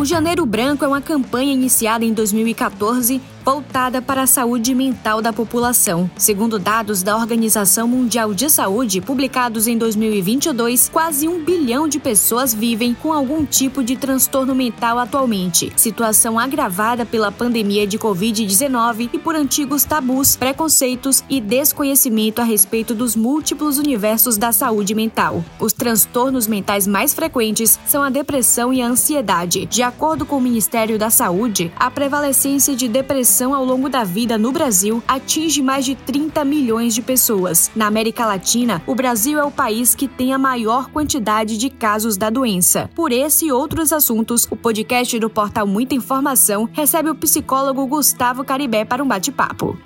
[0.00, 5.32] O Janeiro Branco é uma campanha iniciada em 2014 voltada para a saúde mental da
[5.32, 6.10] população.
[6.16, 12.52] Segundo dados da Organização Mundial de Saúde, publicados em 2022, quase um bilhão de pessoas
[12.52, 19.18] vivem com algum tipo de transtorno mental atualmente, situação agravada pela pandemia de Covid-19 e
[19.18, 25.44] por antigos tabus, preconceitos e desconhecimento a respeito dos múltiplos universos da saúde mental.
[25.58, 29.66] Os transtornos mentais mais frequentes são a depressão e a ansiedade.
[29.66, 34.02] De acordo com o Ministério da Saúde, a prevalecência de depressão depressão ao longo da
[34.02, 37.70] vida no Brasil atinge mais de 30 milhões de pessoas.
[37.76, 42.16] Na América Latina, o Brasil é o país que tem a maior quantidade de casos
[42.16, 42.90] da doença.
[42.92, 48.42] Por esse e outros assuntos, o podcast do portal Muita Informação recebe o psicólogo Gustavo
[48.42, 49.78] Caribé para um bate-papo.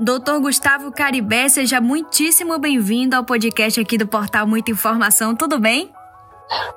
[0.00, 5.92] Doutor Gustavo Caribé, seja muitíssimo bem-vindo ao podcast aqui do Portal Muita Informação, tudo bem?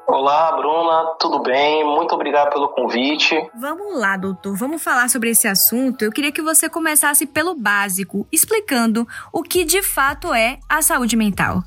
[0.08, 1.84] Olá, Bruna, tudo bem?
[1.84, 3.36] Muito obrigado pelo convite.
[3.60, 6.04] Vamos lá, doutor, vamos falar sobre esse assunto.
[6.04, 11.16] Eu queria que você começasse pelo básico, explicando o que de fato é a saúde
[11.16, 11.62] mental.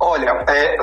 [0.00, 0.76] Olha, é,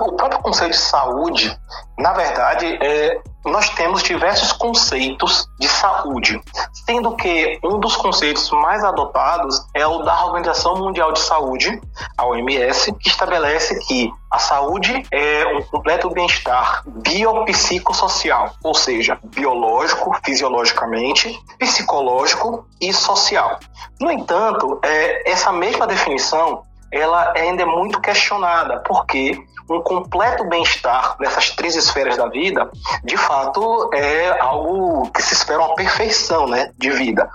[0.00, 1.58] o próprio conceito de saúde,
[1.98, 6.40] na verdade, é, nós temos diversos conceitos de saúde,
[6.86, 11.80] sendo que um dos conceitos mais adotados é o da Organização Mundial de Saúde,
[12.16, 20.14] a OMS, que estabelece que a saúde é um completo bem-estar biopsicossocial, ou seja, biológico,
[20.24, 23.58] fisiologicamente, psicológico e social.
[24.00, 31.16] No entanto, é, essa mesma definição ela ainda é muito questionada, porque um completo bem-estar
[31.18, 32.70] nessas três esferas da vida,
[33.02, 37.28] de fato, é algo que se espera uma perfeição né, de vida.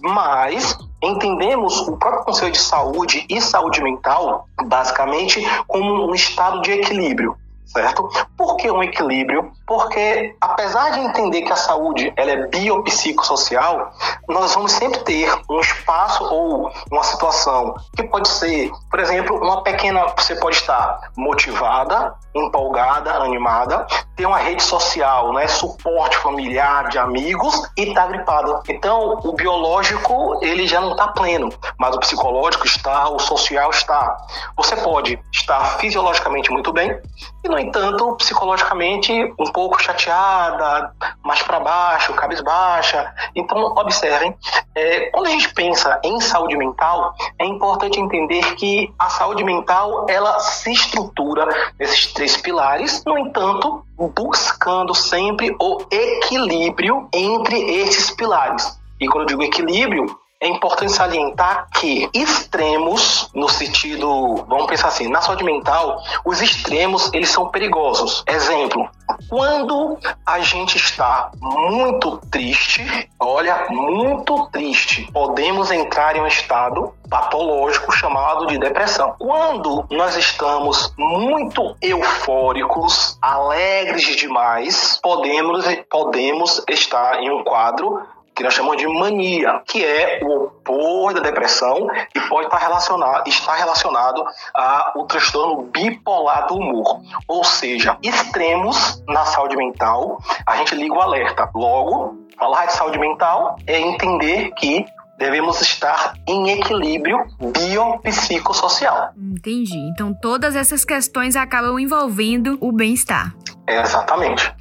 [0.00, 6.72] Mas entendemos o próprio conceito de saúde e saúde mental, basicamente, como um estado de
[6.72, 7.36] equilíbrio
[7.74, 8.08] certo?
[8.36, 9.50] Por que um equilíbrio?
[9.66, 13.92] Porque apesar de entender que a saúde ela é biopsicossocial,
[14.28, 19.62] nós vamos sempre ter um espaço ou uma situação que pode ser, por exemplo, uma
[19.62, 26.98] pequena, você pode estar motivada, empolgada, animada, ter uma rede social, né, suporte familiar, de
[26.98, 28.62] amigos e tá gripado.
[28.68, 34.16] Então, o biológico, ele já não está pleno, mas o psicológico está, o social está.
[34.56, 36.96] Você pode estar fisiologicamente muito bem
[37.44, 40.92] e, no entanto, psicologicamente um pouco chateada,
[41.22, 43.12] mais para baixo, cabisbaixa.
[43.34, 44.36] Então, observem,
[44.74, 50.06] é, quando a gente pensa em saúde mental, é importante entender que a saúde mental,
[50.08, 51.46] ela se estrutura
[51.78, 53.84] nesses três pilares, no entanto,
[54.16, 58.78] buscando sempre o equilíbrio entre esses pilares.
[59.00, 60.06] E quando eu digo equilíbrio,
[60.40, 67.10] é importante salientar que extremos, no sentido, vamos pensar assim, na saúde mental, os extremos
[67.12, 68.22] eles são perigosos.
[68.26, 68.88] Exemplo,
[69.28, 72.84] quando a gente está muito triste,
[73.18, 79.14] olha, muito triste, podemos entrar em um estado patológico chamado de depressão.
[79.18, 88.02] Quando nós estamos muito eufóricos, alegres demais, podemos, podemos estar em um quadro
[88.34, 93.28] que nós chamamos de mania, que é o oposto da depressão e pode estar relacionado,
[93.28, 94.24] estar relacionado
[94.54, 97.00] ao transtorno bipolar do humor.
[97.28, 101.48] Ou seja, extremos na saúde mental, a gente liga o alerta.
[101.54, 104.84] Logo, falar de saúde mental é entender que
[105.16, 109.12] devemos estar em equilíbrio biopsicossocial.
[109.16, 109.78] Entendi.
[109.92, 113.32] Então todas essas questões acabam envolvendo o bem-estar.
[113.66, 114.52] É, exatamente.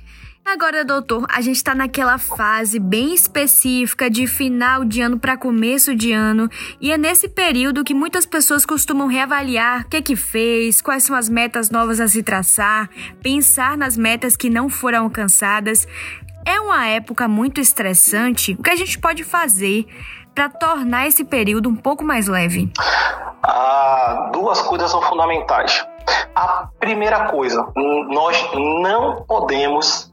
[0.45, 5.95] Agora, doutor, a gente está naquela fase bem específica de final de ano para começo
[5.95, 6.49] de ano,
[6.81, 11.03] e é nesse período que muitas pessoas costumam reavaliar o que é que fez, quais
[11.05, 12.89] são as metas novas a se traçar,
[13.21, 15.87] pensar nas metas que não foram alcançadas.
[16.45, 18.51] É uma época muito estressante.
[18.59, 19.85] O que a gente pode fazer
[20.35, 22.69] para tornar esse período um pouco mais leve?
[23.43, 25.85] Ah, duas coisas são fundamentais.
[26.35, 30.11] A primeira coisa, nós não podemos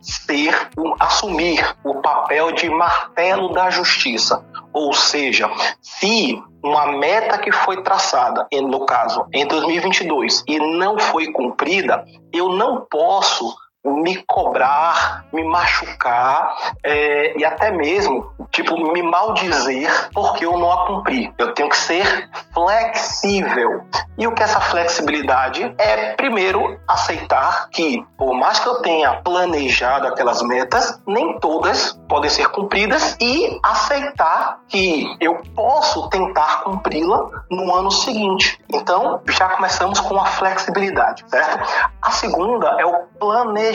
[0.99, 4.44] assumir o papel de martelo da justiça.
[4.72, 5.50] Ou seja,
[5.81, 12.50] se uma meta que foi traçada, no caso, em 2022, e não foi cumprida, eu
[12.50, 13.55] não posso
[13.85, 20.87] me cobrar, me machucar é, e até mesmo, tipo, me maldizer porque eu não a
[20.87, 21.32] cumpri.
[21.38, 23.82] Eu tenho que ser flexível.
[24.19, 25.75] E o que é essa flexibilidade?
[25.79, 32.29] É, primeiro, aceitar que, por mais que eu tenha planejado aquelas metas, nem todas podem
[32.29, 38.61] ser cumpridas e aceitar que eu posso tentar cumpri-la no ano seguinte.
[38.69, 41.65] Então, já começamos com a flexibilidade, certo?
[42.03, 43.69] A segunda é o planejamento.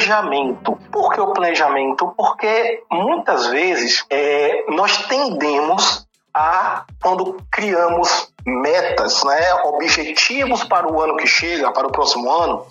[0.92, 2.14] Por que o planejamento?
[2.18, 11.16] Porque muitas vezes é, nós tendemos a, quando criamos metas, né, objetivos para o ano
[11.16, 12.66] que chega, para o próximo ano,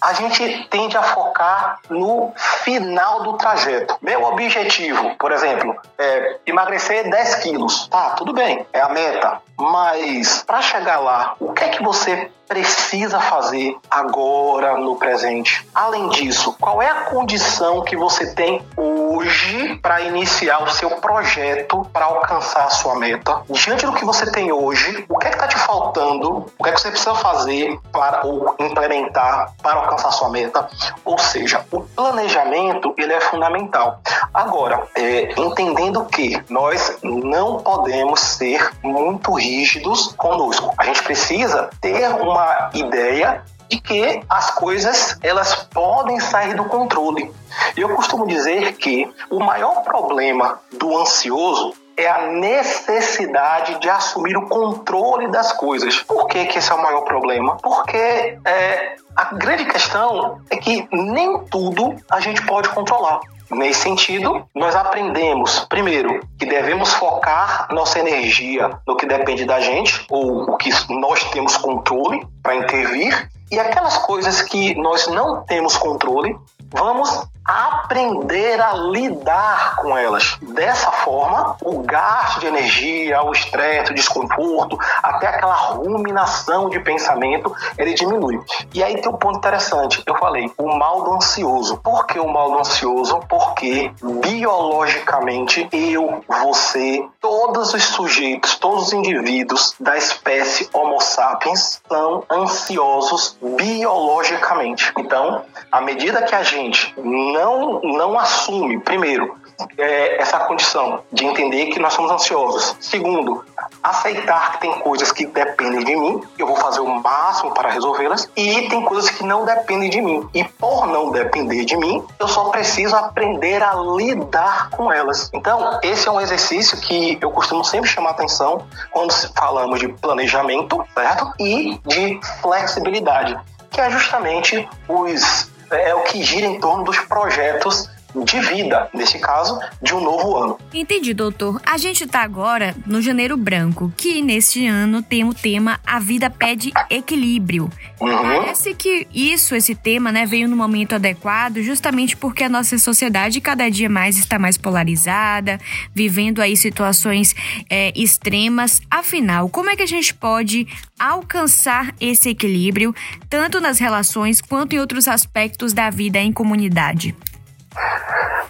[0.00, 3.96] a gente tende a focar no final do trajeto.
[4.00, 7.88] Meu objetivo, por exemplo, é emagrecer 10 quilos.
[7.88, 9.42] Tá, tudo bem, é a meta.
[9.58, 15.68] Mas para chegar lá, o que é que você precisa fazer agora no presente?
[15.74, 21.86] Além disso, qual é a condição que você tem hoje para iniciar o seu projeto
[21.92, 23.42] para alcançar a sua meta?
[23.50, 26.46] Diante do que você tem hoje, o que é que está te faltando?
[26.58, 30.68] O que é que você precisa fazer para ou implementar para alcançar a sua meta?
[31.04, 34.00] Ou seja, o planejamento ele é fundamental.
[34.32, 40.72] Agora, é, entendendo que nós não podemos ser muito rígidos conosco.
[40.78, 42.37] A gente precisa ter uma
[42.74, 47.30] ideia de que as coisas elas podem sair do controle.
[47.76, 54.48] Eu costumo dizer que o maior problema do ansioso é a necessidade de assumir o
[54.48, 56.00] controle das coisas.
[56.02, 57.56] Por que, que esse é o maior problema?
[57.56, 63.20] Porque é, a grande questão é que nem tudo a gente pode controlar.
[63.50, 70.04] Nesse sentido, nós aprendemos, primeiro, que devemos focar nossa energia no que depende da gente,
[70.10, 75.76] ou o que nós temos controle para intervir, e aquelas coisas que nós não temos
[75.76, 76.36] controle,
[76.70, 80.36] vamos aprender a lidar com elas.
[80.42, 87.50] Dessa forma, o gasto de energia, o estresse, o desconforto, até aquela ruminação de pensamento,
[87.78, 88.38] ele diminui.
[88.74, 90.02] E aí tem um ponto interessante.
[90.06, 91.78] Eu falei, o mal do ansioso.
[91.78, 93.18] Por que o mal do ansioso?
[93.26, 93.90] Porque
[94.20, 103.37] biologicamente eu, você, todos os sujeitos, todos os indivíduos da espécie Homo sapiens são ansiosos
[103.40, 104.92] biologicamente.
[104.98, 109.36] Então, à medida que a gente não, não assume, primeiro,
[109.76, 112.76] é, essa condição de entender que nós somos ansiosos.
[112.80, 113.44] Segundo,
[113.82, 118.28] aceitar que tem coisas que dependem de mim, eu vou fazer o máximo para resolvê-las,
[118.36, 120.28] e tem coisas que não dependem de mim.
[120.34, 125.30] E por não depender de mim, eu só preciso aprender a lidar com elas.
[125.32, 130.84] Então, esse é um exercício que eu costumo sempre chamar atenção quando falamos de planejamento,
[130.94, 131.32] certo?
[131.38, 133.38] E de flexibilidade,
[133.70, 137.90] que é justamente os é o que gira em torno dos projetos
[138.24, 140.58] de vida, nesse caso, de um novo ano.
[140.72, 141.60] Entendi, doutor.
[141.64, 146.30] A gente está agora no Janeiro Branco, que neste ano tem o tema A Vida
[146.30, 147.70] Pede Equilíbrio.
[148.00, 148.16] Uhum.
[148.16, 153.40] Parece que isso, esse tema, né, veio no momento adequado, justamente porque a nossa sociedade
[153.40, 155.60] cada dia mais está mais polarizada,
[155.94, 157.34] vivendo aí situações
[157.68, 158.80] é, extremas.
[158.90, 160.66] Afinal, como é que a gente pode
[160.98, 162.94] alcançar esse equilíbrio,
[163.28, 167.14] tanto nas relações quanto em outros aspectos da vida em comunidade?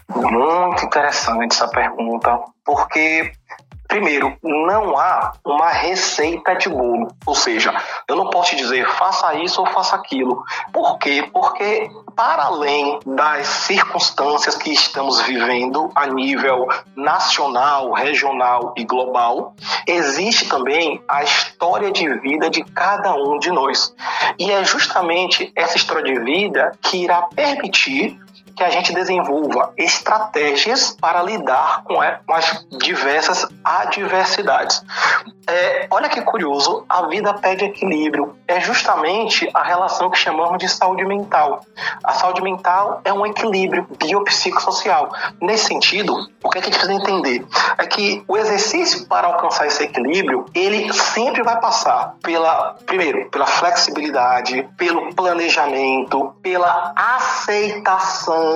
[0.09, 3.33] Muito interessante essa pergunta, porque
[3.89, 7.09] Primeiro, não há uma receita de bolo.
[7.25, 7.75] Ou seja,
[8.07, 10.45] eu não posso dizer faça isso ou faça aquilo.
[10.71, 11.27] Por quê?
[11.33, 19.55] Porque, para além das circunstâncias que estamos vivendo a nível nacional, regional e global,
[19.87, 23.95] existe também a história de vida de cada um de nós.
[24.39, 28.21] E é justamente essa história de vida que irá permitir
[28.59, 34.83] que a gente desenvolva estratégias para lidar com as diversas adversidades.
[35.47, 38.37] É, olha que curioso, a vida pede equilíbrio.
[38.47, 41.63] É justamente a relação que chamamos de saúde mental.
[42.03, 45.11] A saúde mental é um equilíbrio biopsicossocial.
[45.41, 47.47] Nesse sentido, o que, é que a gente precisa entender
[47.79, 53.47] é que o exercício para alcançar esse equilíbrio, ele sempre vai passar pela, primeiro, pela
[53.47, 58.48] flexibilidade, pelo planejamento, pela aceitação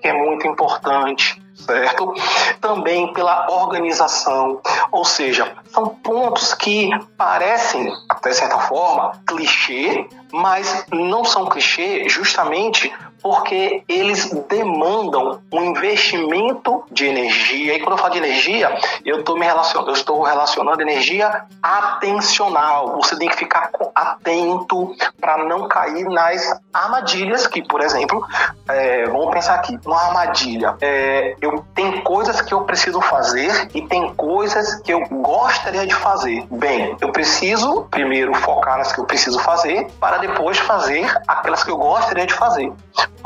[0.00, 2.14] que é muito importante, certo?
[2.60, 4.60] Também pela organização,
[4.92, 12.92] ou seja, são pontos que parecem, até certa forma, clichê, mas não são clichê justamente
[13.26, 17.74] porque eles demandam um investimento de energia.
[17.74, 22.94] E quando eu falo de energia, eu, tô me relacionando, eu estou relacionando energia atencional.
[23.02, 28.24] Você tem que ficar atento para não cair nas armadilhas que, por exemplo,
[28.68, 30.76] é, vamos pensar aqui, uma armadilha.
[30.80, 35.94] É, eu tem coisas que eu preciso fazer e tem coisas que eu gostaria de
[35.96, 36.46] fazer.
[36.48, 41.72] Bem, eu preciso primeiro focar nas que eu preciso fazer para depois fazer aquelas que
[41.72, 42.72] eu gostaria de fazer.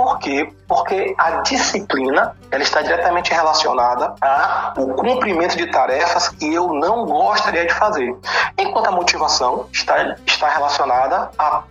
[0.01, 0.51] Por quê?
[0.67, 7.67] Porque a disciplina ela está diretamente relacionada ao cumprimento de tarefas que eu não gostaria
[7.67, 8.17] de fazer.
[8.57, 11.65] Enquanto a motivação está, está relacionada ao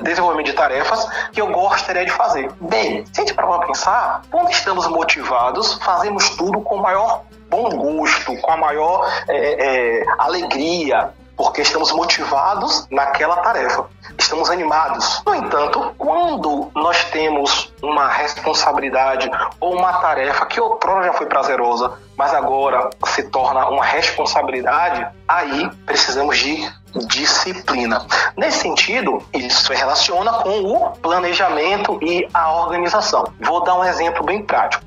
[0.00, 2.50] desenvolvimento de tarefas que eu gostaria de fazer.
[2.58, 8.34] Bem, se a gente para pensar, quando estamos motivados, fazemos tudo com maior bom gosto,
[8.40, 13.86] com a maior é, é, alegria, porque estamos motivados naquela tarefa,
[14.18, 15.22] estamos animados.
[15.24, 19.30] No entanto, quando nós temos uma responsabilidade
[19.60, 25.70] ou uma tarefa que outrora já foi prazerosa, mas agora se torna uma responsabilidade, aí
[25.86, 26.68] precisamos de
[27.06, 28.04] disciplina.
[28.36, 33.32] Nesse sentido, isso se relaciona com o planejamento e a organização.
[33.40, 34.84] Vou dar um exemplo bem prático.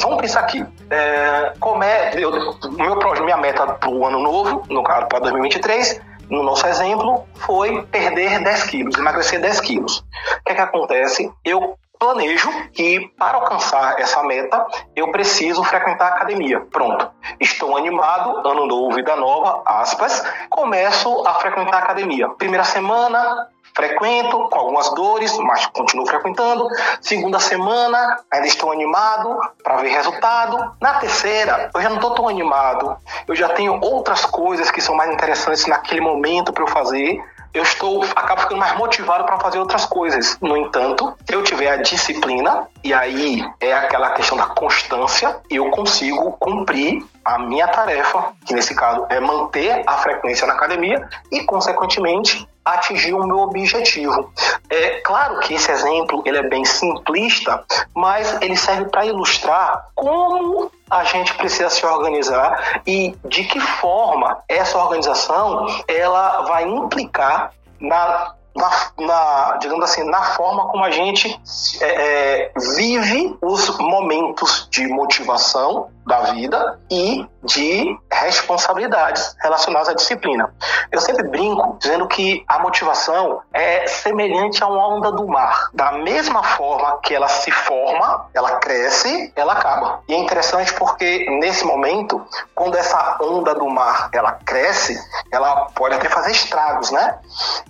[0.00, 0.64] Vamos pensar aqui.
[0.90, 2.30] É, como é, eu,
[2.70, 7.82] meu, minha meta para o ano novo, no caso para 2023, no nosso exemplo, foi
[7.86, 9.98] perder 10 quilos, emagrecer 10 quilos.
[9.98, 11.32] O que, é que acontece?
[11.44, 14.66] Eu planejo que para alcançar essa meta
[14.96, 16.60] eu preciso frequentar a academia.
[16.72, 17.10] Pronto.
[17.38, 20.24] Estou animado, ano novo, vida nova, aspas.
[20.48, 22.28] Começo a frequentar a academia.
[22.30, 26.68] Primeira semana, frequento, com algumas dores, mas continuo frequentando.
[27.00, 30.72] Segunda semana, ainda estou animado para ver resultado.
[30.80, 32.96] Na terceira, eu já não estou tão animado.
[33.26, 37.22] Eu já tenho outras coisas que são mais interessantes naquele momento para eu fazer
[37.52, 40.38] eu estou acabo ficando mais motivado para fazer outras coisas.
[40.40, 45.68] No entanto, se eu tiver a disciplina e aí é aquela questão da constância, eu
[45.70, 51.42] consigo cumprir a minha tarefa, que nesse caso é manter a frequência na academia e
[51.44, 54.32] consequentemente atingir o meu objetivo.
[54.68, 57.64] É claro que esse exemplo ele é bem simplista,
[57.94, 64.42] mas ele serve para ilustrar como a gente precisa se organizar e de que forma
[64.48, 71.40] essa organização ela vai implicar na na, na, digamos assim, na forma como a gente
[71.80, 80.52] é, é, vive os momentos de motivação da vida e de responsabilidades relacionadas à disciplina.
[80.90, 85.70] Eu sempre brinco dizendo que a motivação é semelhante a uma onda do mar.
[85.72, 90.00] Da mesma forma que ela se forma, ela cresce, ela acaba.
[90.08, 92.20] E é interessante porque nesse momento,
[92.54, 94.98] quando essa onda do mar ela cresce,
[95.30, 97.18] ela pode até fazer estragos, né?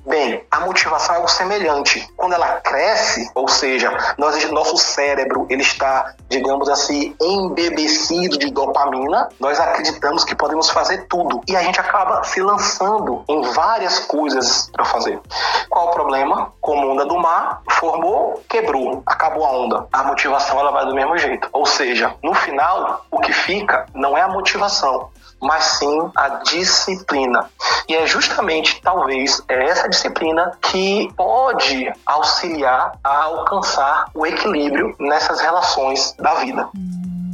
[0.06, 2.08] Bem, a motivação é algo semelhante.
[2.16, 9.28] Quando ela cresce, ou seja, nós, nosso cérebro ele está, digamos assim, embebecido de dopamina,
[9.38, 14.70] nós acreditamos que podemos fazer tudo e a gente acaba se lançando em várias coisas
[14.72, 15.20] para fazer.
[15.68, 16.52] Qual o problema?
[16.60, 19.86] Como onda do mar, formou, quebrou, acabou a onda.
[19.92, 21.48] A motivação ela vai do mesmo jeito.
[21.52, 25.10] Ou seja, no final, o que fica não é a motivação,
[25.40, 27.50] mas sim a disciplina.
[27.88, 35.40] E é justamente, talvez, é essa disciplina que pode auxiliar a alcançar o equilíbrio nessas
[35.40, 36.68] relações da vida.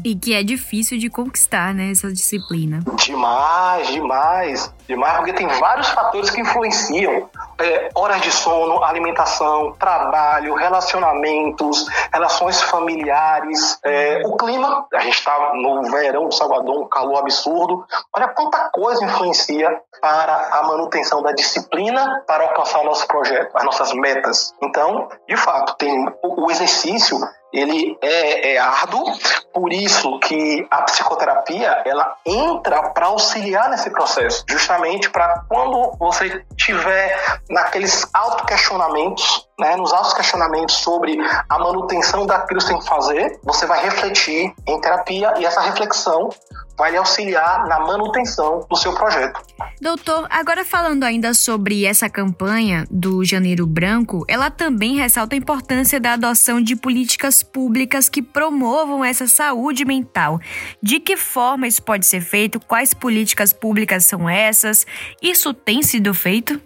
[0.06, 2.78] E que é difícil de conquistar, né, essa disciplina.
[2.94, 7.28] Demais, demais, demais, porque tem vários fatores que influenciam.
[7.58, 14.86] É, horas de sono, alimentação, trabalho, relacionamentos, relações familiares, é, o clima.
[14.94, 17.84] A gente está no verão de Salvador, um calor absurdo.
[18.14, 19.68] Olha quanta coisa influencia
[20.00, 24.54] para a manutenção da disciplina para alcançar o nosso projeto, as nossas metas.
[24.62, 27.18] Então, de fato, tem o exercício
[27.56, 29.04] ele é, é árduo,
[29.52, 36.44] por isso que a psicoterapia ela entra para auxiliar nesse processo, justamente para quando você
[36.56, 41.16] tiver naqueles auto-questionamentos, né, nos auto-questionamentos sobre
[41.48, 45.62] a manutenção daquilo que você tem que fazer, você vai refletir em terapia e essa
[45.62, 46.28] reflexão
[46.76, 49.40] vai lhe auxiliar na manutenção do seu projeto.
[49.80, 55.99] Doutor, agora falando ainda sobre essa campanha do Janeiro Branco, ela também ressalta a importância
[55.99, 60.38] da adoção de políticas públicas que promovam essa saúde mental.
[60.83, 62.61] De que forma isso pode ser feito?
[62.61, 64.87] Quais políticas públicas são essas?
[65.23, 66.61] Isso tem sido feito?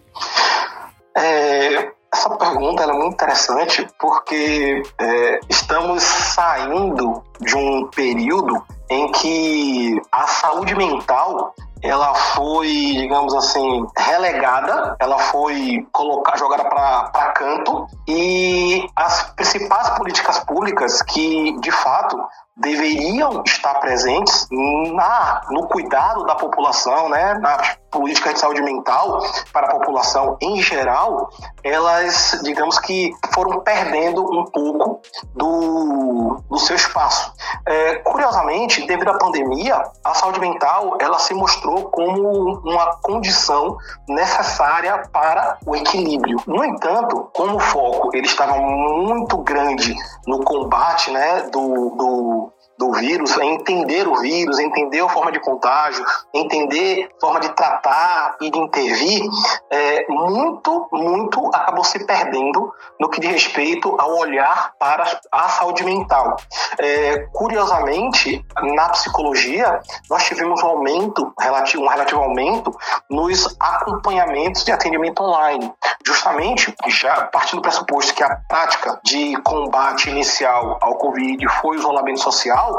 [1.16, 10.02] É, essa pergunta é muito interessante porque é, estamos saindo de um período em que
[10.12, 18.86] a saúde mental ela foi, digamos assim, relegada, ela foi colocada, jogada para canto e
[18.94, 22.22] as principais políticas públicas que, de fato,
[22.60, 27.58] deveriam estar presentes na, no cuidado da população, né, na
[27.90, 29.20] política de saúde mental
[29.52, 31.30] para a população em geral,
[31.64, 35.00] elas, digamos que, foram perdendo um pouco
[35.34, 37.32] do, do seu espaço.
[37.66, 43.76] É, curiosamente, devido à pandemia, a saúde mental ela se mostrou como uma condição
[44.08, 46.40] necessária para o equilíbrio.
[46.46, 49.94] No entanto, como o foco ele estava muito grande
[50.26, 52.49] no combate né, do, do
[52.80, 57.50] do vírus, é entender o vírus, entender a forma de contágio, entender a forma de
[57.50, 59.22] tratar e de intervir,
[59.68, 65.84] é, muito, muito acabou se perdendo no que diz respeito ao olhar para a saúde
[65.84, 66.36] mental.
[66.78, 72.74] É, curiosamente, na psicologia, nós tivemos um aumento, um relativo aumento
[73.10, 75.70] nos acompanhamentos de atendimento online.
[76.04, 81.80] Justamente, já partindo do pressuposto que a prática de combate inicial ao Covid foi o
[81.80, 82.69] isolamento social,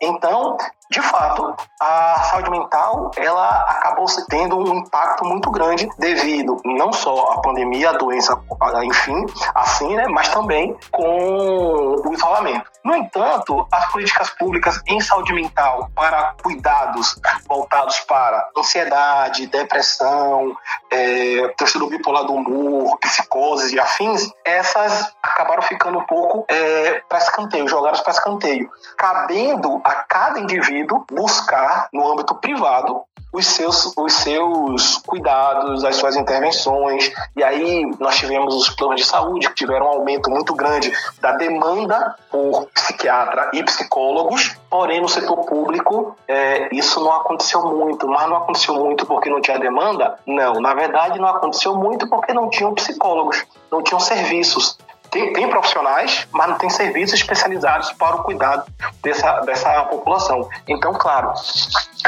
[0.00, 0.56] então,
[0.94, 7.32] de fato, a saúde mental ela acabou tendo um impacto muito grande devido não só
[7.32, 8.40] à pandemia, à doença,
[8.84, 12.70] enfim, assim, né, mas também com o isolamento.
[12.84, 20.54] No entanto, as políticas públicas em saúde mental para cuidados voltados para ansiedade, depressão,
[20.92, 27.18] é, transtorno bipolar do humor, psicoses e afins, essas acabaram ficando um pouco é, para
[27.18, 33.02] escanteio, jogadas para escanteio, cabendo a cada indivíduo buscar no âmbito privado
[33.34, 37.10] os seus, os seus cuidados, as suas intervenções.
[37.36, 41.32] E aí nós tivemos os planos de saúde que tiveram um aumento muito grande da
[41.32, 48.06] demanda por psiquiatra e psicólogos, porém no setor público é, isso não aconteceu muito.
[48.06, 50.16] Mas não aconteceu muito porque não tinha demanda?
[50.24, 54.78] Não, na verdade não aconteceu muito porque não tinham psicólogos, não tinham serviços.
[55.14, 58.64] Tem, tem, profissionais, mas não tem serviços especializados para o cuidado
[59.00, 60.48] dessa, dessa população.
[60.66, 61.32] Então, claro,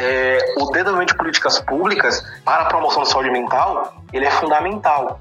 [0.01, 5.21] é, o desenvolvimento de políticas públicas para a promoção da saúde mental ele é fundamental.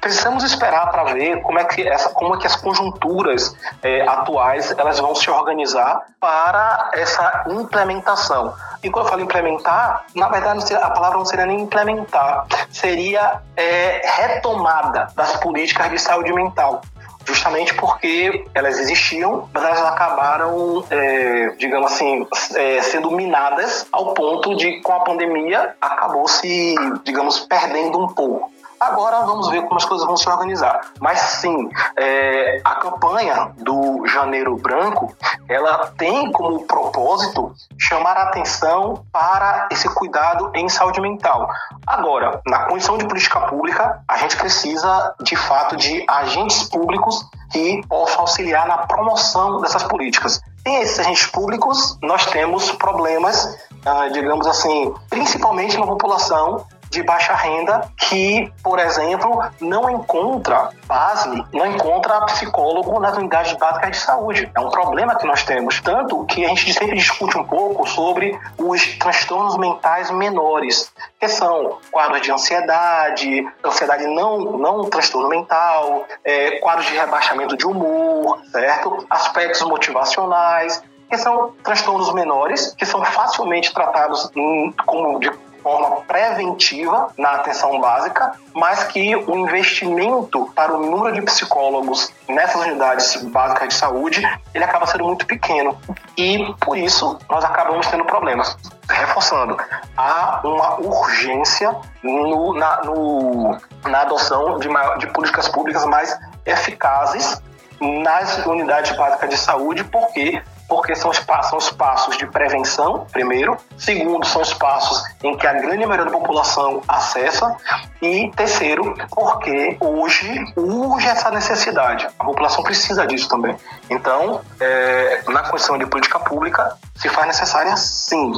[0.00, 4.72] Precisamos esperar para ver como é que essa, como é que as conjunturas é, atuais
[4.76, 8.54] elas vão se organizar para essa implementação.
[8.82, 14.00] E quando eu falo implementar, na verdade a palavra não seria nem implementar, seria é,
[14.16, 16.80] retomada das políticas de saúde mental
[17.24, 24.56] justamente porque elas existiam, mas elas acabaram, é, digamos assim, é, sendo minadas ao ponto
[24.56, 26.74] de, com a pandemia, acabou se,
[27.04, 28.50] digamos, perdendo um pouco.
[28.80, 30.80] Agora vamos ver como as coisas vão se organizar.
[30.98, 31.68] Mas sim,
[31.98, 35.14] é, a campanha do Janeiro Branco,
[35.46, 41.46] ela tem como propósito chamar a atenção para esse cuidado em saúde mental.
[41.86, 47.82] Agora, na condição de política pública, a gente precisa de fato de agentes públicos que
[47.86, 50.40] possam auxiliar na promoção dessas políticas.
[50.62, 57.34] Sem esses agentes públicos, nós temos problemas, ah, digamos assim, principalmente na população de baixa
[57.34, 64.50] renda que, por exemplo, não encontra base, não encontra psicólogo nas unidades básicas de saúde.
[64.52, 65.80] É um problema que nós temos.
[65.80, 71.78] Tanto que a gente sempre discute um pouco sobre os transtornos mentais menores, que são
[71.92, 79.06] quadros de ansiedade, ansiedade não, não transtorno mental, é, quadros de rebaixamento de humor, certo?
[79.08, 85.30] Aspectos motivacionais, que são transtornos menores, que são facilmente tratados em, como de
[85.62, 92.62] forma preventiva na atenção básica, mas que o investimento para o número de psicólogos nessas
[92.62, 94.22] unidades básicas de saúde,
[94.54, 95.78] ele acaba sendo muito pequeno.
[96.16, 98.56] E por isso nós acabamos tendo problemas.
[98.88, 99.56] Reforçando,
[99.96, 104.68] há uma urgência no, na, no, na adoção de,
[104.98, 107.40] de políticas públicas mais eficazes
[107.80, 113.56] nas unidades básicas de saúde, porque porque são espaços, são espaços de prevenção, primeiro.
[113.76, 117.56] Segundo, são espaços em que a grande maioria da população acessa.
[118.00, 122.06] E terceiro, porque hoje urge essa necessidade.
[122.18, 123.56] A população precisa disso também.
[123.90, 128.32] Então, é, na questão de política pública, se faz necessária sim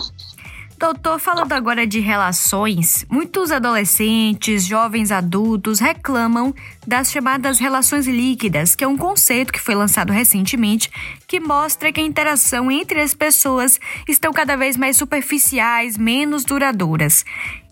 [0.82, 6.52] Doutor, falando agora de relações, muitos adolescentes, jovens adultos reclamam
[6.84, 10.90] das chamadas relações líquidas, que é um conceito que foi lançado recentemente
[11.28, 17.24] que mostra que a interação entre as pessoas estão cada vez mais superficiais, menos duradouras.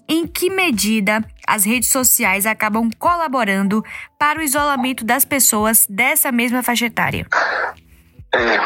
[0.09, 3.85] Em que medida as redes sociais acabam colaborando
[4.17, 7.27] para o isolamento das pessoas dessa mesma faixa etária?
[8.33, 8.57] É,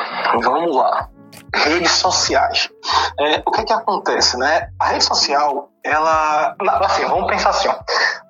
[0.43, 1.09] vamos lá.
[1.55, 2.69] Redes sociais.
[3.19, 4.69] É, o que é que acontece, né?
[4.79, 7.75] A rede social, ela, assim, vamos pensar assim, ó.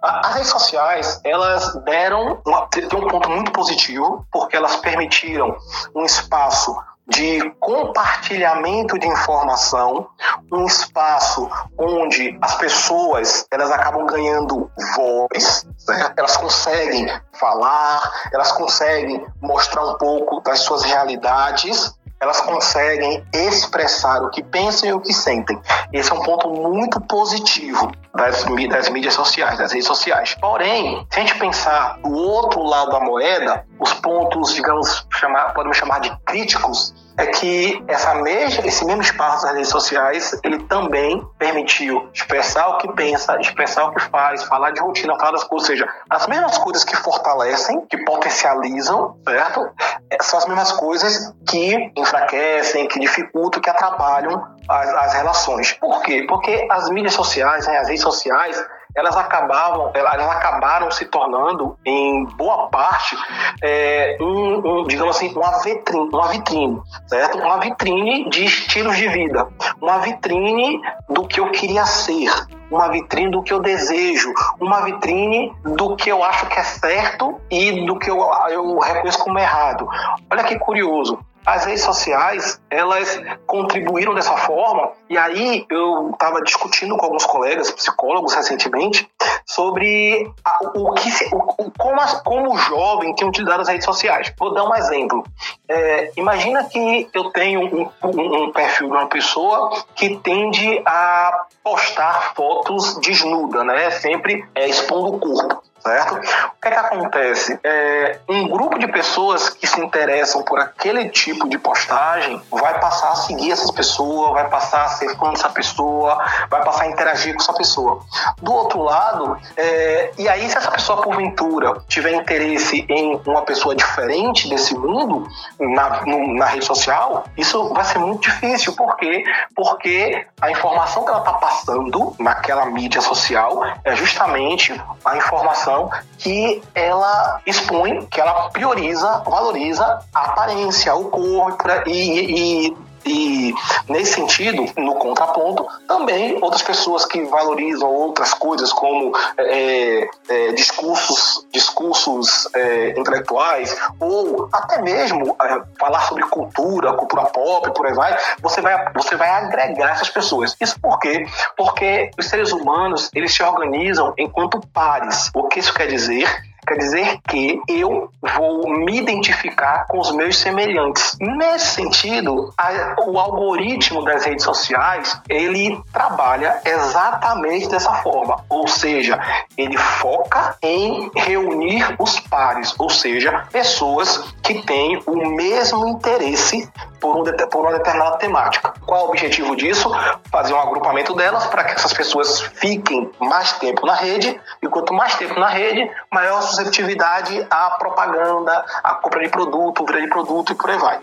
[0.02, 5.56] As redes sociais, elas deram, uma, um ponto muito positivo, porque elas permitiram
[5.94, 10.08] um espaço de compartilhamento de informação,
[10.50, 16.14] um espaço onde as pessoas elas acabam ganhando voz, né?
[16.16, 17.06] elas conseguem
[17.38, 24.88] falar, elas conseguem mostrar um pouco das suas realidades elas conseguem expressar o que pensam
[24.88, 25.60] e o que sentem.
[25.92, 30.36] Esse é um ponto muito positivo das, das mídias sociais, das redes sociais.
[30.40, 35.76] Porém, se a gente pensar do outro lado da moeda, os pontos, digamos, chamar, podemos
[35.76, 41.24] chamar de críticos, é que essa mesma, esse mesmo espaço das redes sociais, ele também
[41.38, 45.68] permitiu expressar o que pensa, expressar o que faz, falar de rotina, falar das coisas,
[45.68, 49.70] ou seja, as mesmas coisas que fortalecem, que potencializam, certo?
[50.10, 55.72] É, são as mesmas coisas que enfraquecem, que dificultam, que atrapalham as, as relações.
[55.72, 56.24] Por quê?
[56.28, 58.60] Porque as mídias sociais, né, as redes sociais,
[58.94, 63.16] elas acabavam, elas acabaram se tornando, em boa parte,
[63.62, 67.38] é, um, um, digamos assim, uma vitrine, uma vitrine, certo?
[67.38, 69.48] Uma vitrine de estilos de vida,
[69.80, 72.30] uma vitrine do que eu queria ser,
[72.70, 77.40] uma vitrine do que eu desejo, uma vitrine do que eu acho que é certo
[77.50, 79.88] e do que eu, eu reconheço como errado.
[80.30, 86.96] Olha que curioso as redes sociais elas contribuíram dessa forma e aí eu estava discutindo
[86.96, 89.08] com alguns colegas psicólogos recentemente
[89.46, 94.32] sobre a, o que o, como, como o jovem tem utilizado as redes sociais.
[94.38, 95.24] Vou dar um exemplo.
[95.68, 101.46] É, imagina que eu tenho um, um, um perfil de uma pessoa que tende a
[101.62, 103.90] postar fotos desnuda né?
[103.90, 106.14] Sempre é, expondo o corpo certo?
[106.16, 107.60] O que, é que acontece?
[107.62, 113.12] É, um grupo de pessoas que se interessam por aquele tipo de postagem vai passar
[113.12, 117.34] a seguir essas pessoas, vai passar a ser fã dessa pessoa, vai passar a interagir
[117.34, 118.00] com essa pessoa.
[118.40, 123.74] Do outro lado, é, e aí se essa pessoa porventura tiver interesse em uma pessoa
[123.74, 125.28] diferente desse mundo
[125.60, 128.74] na, no, na rede social, isso vai ser muito difícil.
[128.74, 129.22] Por quê?
[129.54, 135.90] Porque a informação que ela está passando naquela mídia social é justamente a informação informação
[136.18, 143.54] que ela expõe, que ela prioriza, valoriza a aparência, o corpo e, e e,
[143.88, 151.46] nesse sentido, no contraponto, também outras pessoas que valorizam outras coisas, como é, é, discursos,
[151.52, 158.16] discursos é, intelectuais, ou até mesmo é, falar sobre cultura, cultura pop, por aí vai,
[158.40, 160.56] você vai, você vai agregar essas pessoas.
[160.60, 161.26] Isso por quê?
[161.56, 165.30] Porque os seres humanos, eles se organizam enquanto pares.
[165.34, 166.28] O que isso quer dizer?
[166.66, 171.16] Quer dizer que eu vou me identificar com os meus semelhantes.
[171.20, 178.44] Nesse sentido, a, o algoritmo das redes sociais, ele trabalha exatamente dessa forma.
[178.48, 179.18] Ou seja,
[179.56, 186.68] ele foca em reunir os pares, ou seja, pessoas que têm o mesmo interesse
[187.04, 188.72] por, um, por uma determinada temática.
[188.86, 189.90] Qual o objetivo disso?
[190.32, 194.94] Fazer um agrupamento delas para que essas pessoas fiquem mais tempo na rede, e quanto
[194.94, 200.52] mais tempo na rede, maior susceptibilidade à propaganda, à compra de produto, venda de produto
[200.52, 200.98] e por aí vai.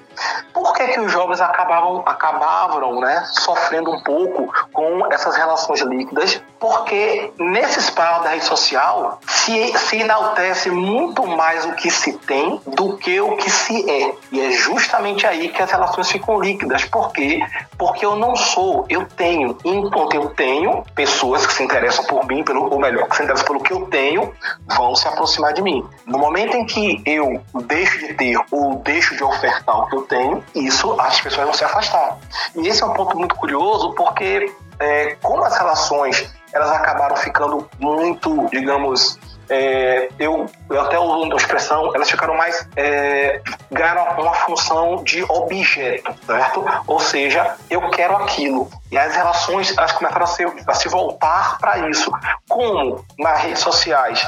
[0.52, 6.42] Por que, que os jovens acabavam, acabavam né, sofrendo um pouco com essas relações líquidas?
[6.60, 12.60] Porque nesse espaço da rede social se, se enaltece muito mais o que se tem
[12.66, 14.14] do que o que se é.
[14.32, 16.86] E é justamente aí que as relações relações ficam líquidas.
[16.86, 17.40] Por quê?
[17.78, 19.58] Porque eu não sou, eu tenho.
[19.64, 23.46] Enquanto eu tenho, pessoas que se interessam por mim, pelo, ou melhor, que se interessam
[23.46, 24.34] pelo que eu tenho,
[24.76, 25.86] vão se aproximar de mim.
[26.06, 30.02] No momento em que eu deixo de ter ou deixo de ofertar o que eu
[30.04, 32.18] tenho, isso as pessoas vão se afastar.
[32.56, 37.70] E esse é um ponto muito curioso, porque é, como as relações elas acabaram ficando
[37.80, 39.18] muito, digamos,
[39.50, 42.68] é, eu, eu até uso a expressão, elas ficaram mais.
[42.76, 46.66] É, ganharam uma função de objeto, certo?
[46.88, 48.70] Ou seja, eu quero aquilo.
[48.92, 52.12] E as relações elas começaram a se, a se voltar para isso.
[52.48, 54.26] Como nas redes sociais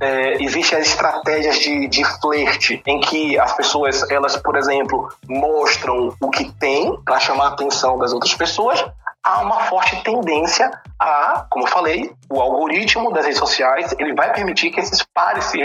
[0.00, 6.14] é, existem as estratégias de, de flerte, em que as pessoas, elas, por exemplo, mostram
[6.20, 8.84] o que tem para chamar a atenção das outras pessoas,
[9.24, 14.32] há uma forte tendência a, como eu falei, o algoritmo das redes sociais ele vai
[14.32, 15.58] permitir que esses pares se,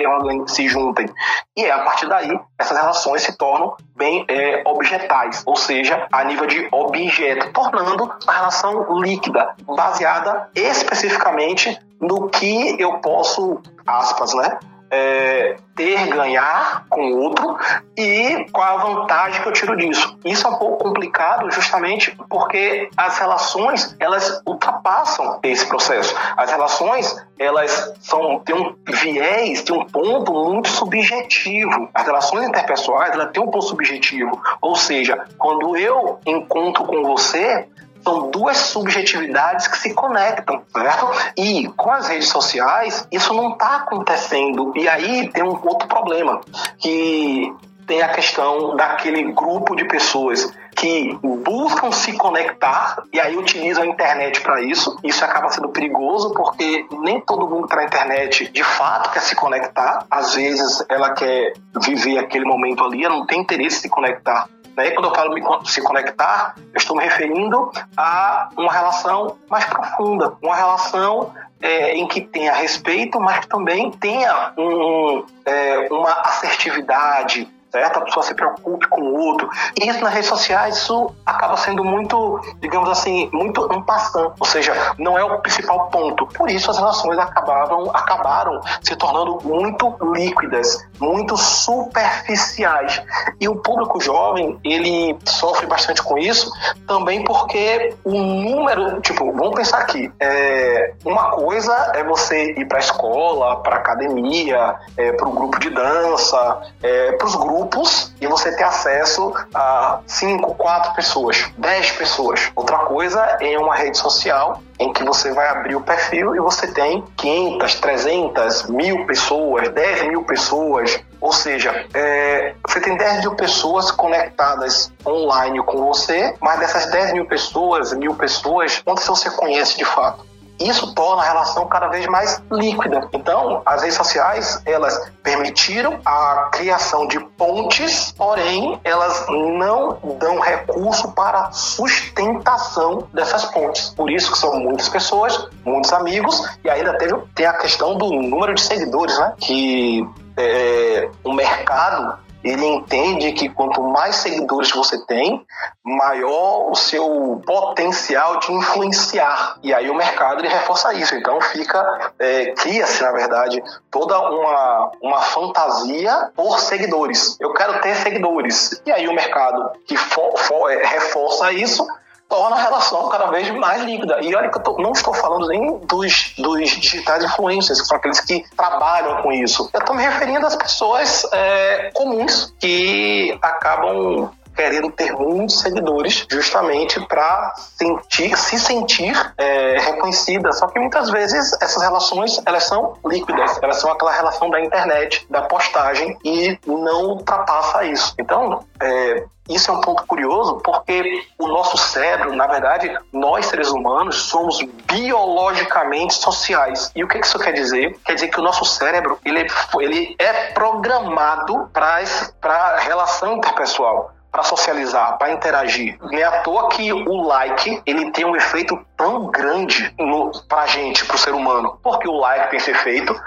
[0.48, 1.08] se juntem.
[1.56, 6.24] E é a partir daí essas relações se tornam bem é, objetais, ou seja, a
[6.24, 14.58] nível de objeto, tornando a relação líquida, baseada especificamente no que eu posso, aspas, né?
[14.92, 17.58] É, ter, ganhar com o outro
[17.96, 20.18] e qual a vantagem que eu tiro disso.
[20.26, 26.16] Isso é um pouco complicado justamente porque as relações, elas ultrapassam esse processo.
[26.36, 31.90] As relações, elas são, têm um viés, têm um ponto muito subjetivo.
[31.94, 34.42] As relações interpessoais, elas têm um ponto subjetivo.
[34.62, 37.68] Ou seja, quando eu encontro com você,
[38.04, 41.12] são duas subjetividades que se conectam, certo?
[41.38, 44.74] E com as redes sociais, isso não está acontecendo.
[44.76, 46.42] E aí tem um outro problema,
[46.78, 47.54] que
[47.90, 53.88] tem a questão daquele grupo de pessoas que buscam se conectar e aí utilizam a
[53.88, 54.96] internet para isso.
[55.04, 59.22] Isso acaba sendo perigoso porque nem todo mundo que tá na internet de fato quer
[59.22, 60.06] se conectar.
[60.10, 64.48] Às vezes ela quer viver aquele momento ali, ela não tem interesse em se conectar
[64.80, 70.38] Daí, quando eu falo se conectar, eu estou me referindo a uma relação mais profunda,
[70.42, 78.00] uma relação é, em que tenha respeito, mas também tenha um, é, uma assertividade, certo?
[78.00, 79.50] A pessoa se preocupe com o outro.
[79.80, 84.46] E isso nas redes sociais, isso acaba sendo muito, digamos assim, muito um passant, ou
[84.46, 86.26] seja, não é o principal ponto.
[86.28, 93.02] Por isso as relações acabaram, acabaram se tornando muito líquidas, muito superficiais.
[93.40, 96.52] E o público jovem, ele sofre bastante com isso,
[96.88, 102.78] também porque o número, tipo, vamos pensar aqui, é, uma coisa é você ir para
[102.78, 108.14] a escola, para academia, é, para o grupo de dança, é, para os grupos grupos
[108.22, 112.52] e você ter acesso a 5, 4 pessoas, 10 pessoas.
[112.56, 116.68] Outra coisa é uma rede social em que você vai abrir o perfil e você
[116.68, 121.00] tem 500, 300, mil pessoas, 10 mil pessoas.
[121.20, 127.14] Ou seja, é, você tem 10 mil pessoas conectadas online com você, mas dessas 10
[127.14, 130.29] mil pessoas, mil pessoas, quantas você conhece de fato?
[130.60, 133.08] Isso torna a relação cada vez mais líquida.
[133.14, 141.12] Então, as redes sociais, elas permitiram a criação de pontes, porém, elas não dão recurso
[141.14, 143.90] para sustentação dessas pontes.
[143.92, 148.12] Por isso que são muitas pessoas, muitos amigos, e ainda teve, tem a questão do
[148.12, 149.34] número de seguidores, né?
[149.38, 150.06] Que
[150.38, 155.46] é, o mercado ele entende que quanto mais seguidores você tem,
[155.84, 159.58] maior o seu potencial de influenciar.
[159.62, 161.16] E aí o mercado ele reforça isso.
[161.16, 167.38] Então fica, é, cria-se, na verdade, toda uma, uma fantasia por seguidores.
[167.40, 168.82] Eu quero ter seguidores.
[168.86, 171.86] E aí o mercado que for, for, é, reforça isso
[172.30, 174.20] torna a relação cada vez mais líquida.
[174.22, 177.98] E olha que eu tô, não estou falando nem dos, dos digitais influencers, que são
[177.98, 179.68] aqueles que trabalham com isso.
[179.74, 187.00] Eu estou me referindo às pessoas é, comuns que acabam querendo ter muitos seguidores justamente
[187.08, 190.52] para sentir, se sentir é, reconhecida.
[190.52, 195.26] Só que muitas vezes essas relações elas são líquidas, elas são aquela relação da internet,
[195.30, 198.14] da postagem e não ultrapassa isso.
[198.20, 203.70] Então, é, isso é um ponto curioso porque o nosso cérebro, na verdade, nós seres
[203.70, 206.92] humanos somos biologicamente sociais.
[206.94, 207.98] E o que isso quer dizer?
[208.04, 209.48] Quer dizer que o nosso cérebro ele,
[209.80, 212.04] ele é programado para
[212.52, 215.98] a relação interpessoal para socializar, para interagir.
[216.02, 220.68] Não é à toa que o like ele tem um efeito tão grande no, pra
[220.68, 221.80] gente, pro ser humano.
[221.82, 223.20] Porque o like tem esse efeito,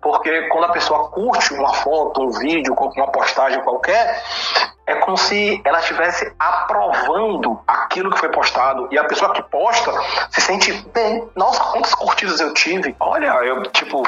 [0.00, 4.22] porque quando a pessoa curte uma foto, um vídeo, uma postagem qualquer,
[4.90, 8.88] é como se ela estivesse aprovando aquilo que foi postado.
[8.90, 9.92] E a pessoa que posta
[10.30, 11.28] se sente bem.
[11.36, 12.94] Nossa, quantas curtidas eu tive.
[12.98, 14.02] Olha, eu, tipo,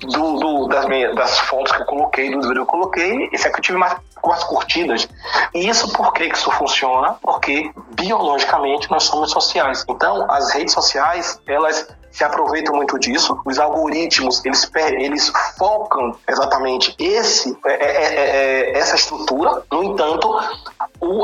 [0.00, 3.48] do, do das, minhas, das fotos que eu coloquei, do vídeo que eu coloquei, esse
[3.48, 3.96] aqui eu tive mais,
[4.28, 5.08] mais curtidas.
[5.54, 7.16] E isso por que isso funciona?
[7.22, 9.84] Porque biologicamente nós somos sociais.
[9.88, 11.86] Então, as redes sociais, elas
[12.16, 13.38] se aproveitam muito disso.
[13.44, 19.62] Os algoritmos, eles, eles focam exatamente esse, é, é, é, é, essa estrutura.
[19.70, 20.34] No entanto,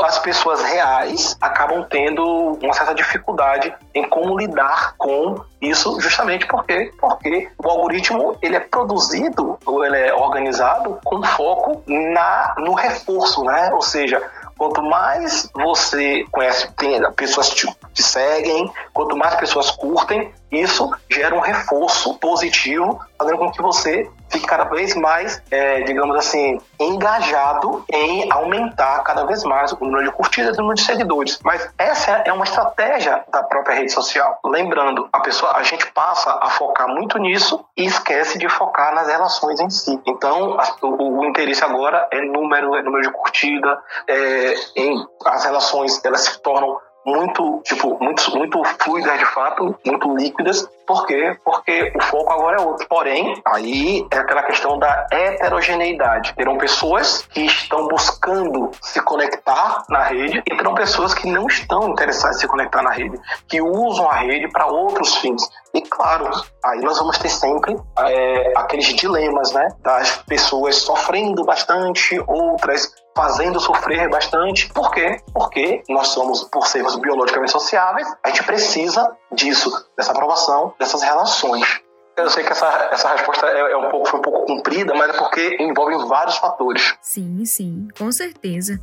[0.02, 6.92] as pessoas reais acabam tendo uma certa dificuldade em como lidar com isso justamente porque,
[6.98, 13.44] porque o algoritmo ele é produzido ou ele é organizado com foco na, no reforço,
[13.44, 13.70] né?
[13.72, 14.22] Ou seja,
[14.58, 21.34] quanto mais você conhece, tem, pessoas te, te seguem, quanto mais pessoas curtem, isso gera
[21.34, 27.84] um reforço positivo, fazendo com que você fique cada vez mais, é, digamos assim, engajado
[27.90, 31.38] em aumentar cada vez mais o número de curtidas e o número de seguidores.
[31.44, 34.38] Mas essa é uma estratégia da própria rede social.
[34.44, 39.08] Lembrando, a pessoa, a gente passa a focar muito nisso e esquece de focar nas
[39.08, 40.00] relações em si.
[40.06, 45.44] Então, a, o, o, interesse agora é número, é número de curtida, é, em, as
[45.44, 50.68] relações elas se tornam muito, tipo, muito, muito fluidas de fato, muito líquidas.
[50.86, 51.36] Por quê?
[51.44, 52.86] Porque o foco agora é outro.
[52.88, 56.34] Porém, aí é aquela questão da heterogeneidade.
[56.34, 61.90] Terão pessoas que estão buscando se conectar na rede e terão pessoas que não estão
[61.90, 65.42] interessadas em se conectar na rede, que usam a rede para outros fins.
[65.74, 66.30] E claro,
[66.64, 69.68] aí nós vamos ter sempre é, aqueles dilemas, né?
[69.80, 74.68] Das pessoas sofrendo bastante, outras fazendo sofrer bastante.
[74.72, 75.20] Por quê?
[75.32, 81.80] Porque nós somos, por sermos biologicamente sociáveis, a gente precisa disso, dessa aprovação, dessas relações.
[82.16, 85.10] Eu sei que essa, essa resposta é, é, um pouco, foi um pouco comprida, mas
[85.10, 86.94] é porque envolve vários fatores.
[87.00, 88.78] Sim, sim, com certeza.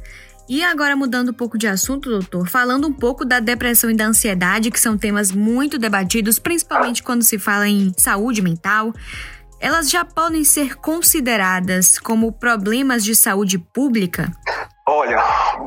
[0.47, 4.05] E agora mudando um pouco de assunto, doutor, falando um pouco da depressão e da
[4.05, 8.91] ansiedade, que são temas muito debatidos, principalmente quando se fala em saúde mental
[9.59, 14.31] elas já podem ser consideradas como problemas de saúde pública?
[14.87, 15.21] Olha,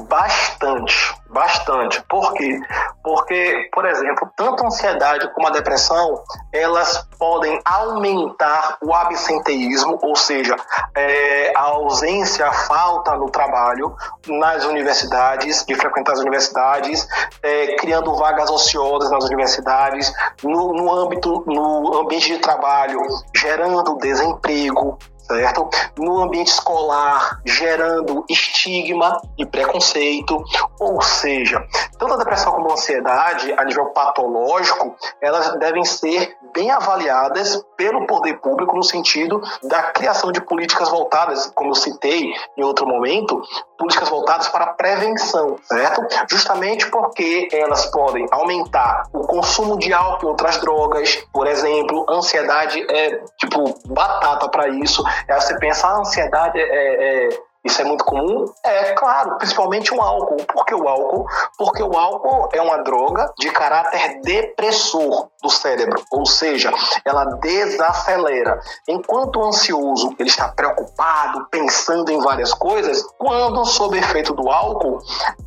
[0.08, 2.02] bastante, bastante.
[2.08, 2.60] Por quê?
[3.02, 10.14] Porque, por exemplo, tanto a ansiedade como a depressão, elas podem aumentar o absenteísmo, ou
[10.14, 10.54] seja,
[10.94, 13.94] é, a ausência, a falta no trabalho
[14.28, 17.08] nas universidades, de frequentar as universidades,
[17.42, 23.00] é, criando vagas ociosas nas universidades, no, no âmbito, no ambiente de trabalho,
[23.34, 25.68] gerando desemprego, certo?
[25.98, 30.42] No ambiente escolar, gerando estigma e preconceito,
[30.78, 31.64] ou seja,
[31.98, 38.06] tanto a depressão como a ansiedade, a nível patológico, elas devem ser bem avaliadas pelo
[38.06, 43.40] poder público no sentido da criação de políticas voltadas, como eu citei em outro momento,
[43.82, 46.06] políticas voltadas para a prevenção, certo?
[46.30, 52.80] Justamente porque elas podem aumentar o consumo de álcool e outras drogas, por exemplo, ansiedade
[52.88, 55.02] é tipo batata para isso.
[55.28, 57.28] Aí você pensa, a ansiedade é, é
[57.64, 58.44] isso é muito comum?
[58.64, 60.44] É, claro, principalmente o álcool.
[60.46, 61.26] Por que o álcool?
[61.56, 66.72] Porque o álcool é uma droga de caráter depressor do cérebro, ou seja,
[67.04, 68.60] ela desacelera.
[68.88, 74.98] Enquanto o ansioso ele está preocupado, pensando em várias coisas, quando sob efeito do álcool,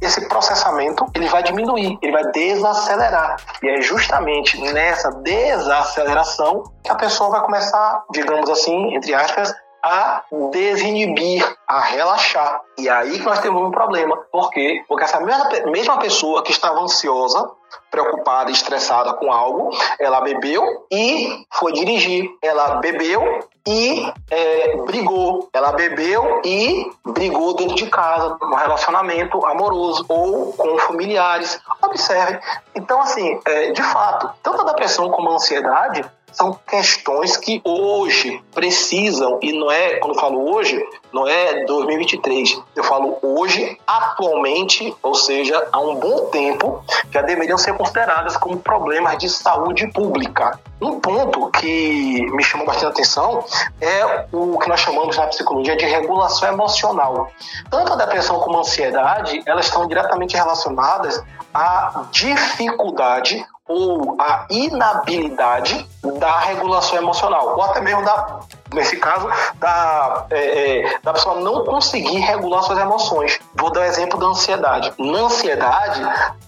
[0.01, 3.37] esse processamento ele vai diminuir, ele vai desacelerar.
[3.63, 9.53] E é justamente nessa desaceleração que a pessoa vai começar, digamos assim, entre aspas,
[9.85, 12.59] a desinibir, a relaxar.
[12.75, 14.17] E aí que nós temos um problema.
[14.31, 14.83] Por quê?
[14.87, 17.51] Porque essa mesma, mesma pessoa que estava ansiosa,
[17.91, 19.69] preocupada, estressada com algo,
[19.99, 22.27] ela bebeu e foi dirigir.
[22.41, 25.49] Ela bebeu e é, brigou.
[25.53, 31.61] Ela bebeu e brigou dentro de casa, no relacionamento amoroso ou com familiares.
[31.83, 32.39] Observe.
[32.73, 36.03] Então, assim, é, de fato, tanto a depressão como a ansiedade
[36.35, 42.61] são questões que hoje precisam, e não é, quando eu falo hoje, não é 2023,
[42.75, 48.57] eu falo hoje, atualmente, ou seja, há um bom tempo, já deveriam ser consideradas como
[48.57, 50.59] problemas de saúde pública.
[50.81, 53.45] Um ponto que me chamou bastante atenção
[53.79, 57.31] é o que nós chamamos na psicologia de regulação emocional.
[57.69, 65.87] Tanto a depressão como a ansiedade, elas estão diretamente relacionadas à dificuldade ou a inabilidade
[66.19, 71.65] da regulação emocional, ou até mesmo da, nesse caso, da, é, é, da pessoa não
[71.65, 73.39] conseguir regular suas emoções.
[73.55, 74.93] Vou dar o um exemplo da ansiedade.
[74.99, 76.01] Na ansiedade,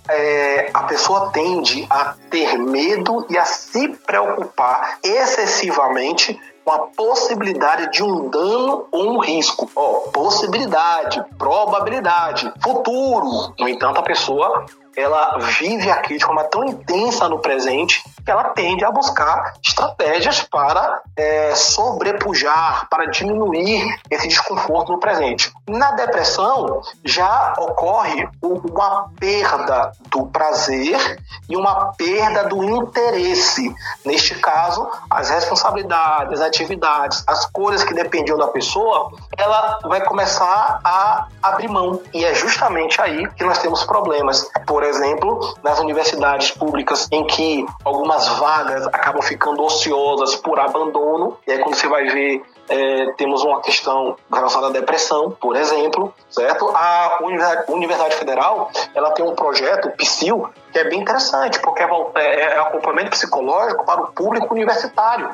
[0.09, 7.89] é, a pessoa tende a ter medo e a se preocupar excessivamente com a possibilidade
[7.91, 9.71] de um dano ou um risco.
[9.75, 13.53] Ó, possibilidade, probabilidade, futuro.
[13.57, 14.65] No entanto, a pessoa
[14.97, 20.41] ela vive aqui de forma tão intensa no presente que ela tende a buscar estratégias
[20.41, 25.53] para é, sobrepujar, para diminuir esse desconforto no presente.
[25.67, 33.73] Na depressão, já ocorre uma perda do prazer e uma perda do interesse.
[34.03, 40.81] Neste caso, as responsabilidades, as atividades, as coisas que dependiam da pessoa, ela vai começar
[40.83, 42.01] a abrir mão.
[42.13, 44.49] E é justamente aí que nós temos problemas.
[44.65, 51.51] Por exemplo, nas universidades públicas em que algumas vagas acabam ficando ociosas por abandono, e
[51.51, 56.69] aí quando você vai ver é, temos uma questão relacionada à depressão, por exemplo, certo?
[56.73, 57.19] A
[57.67, 62.59] Universidade Federal, ela tem um projeto, PSIL, que é bem interessante, porque é, é, é
[62.59, 65.29] acompanhamento psicológico para o público universitário,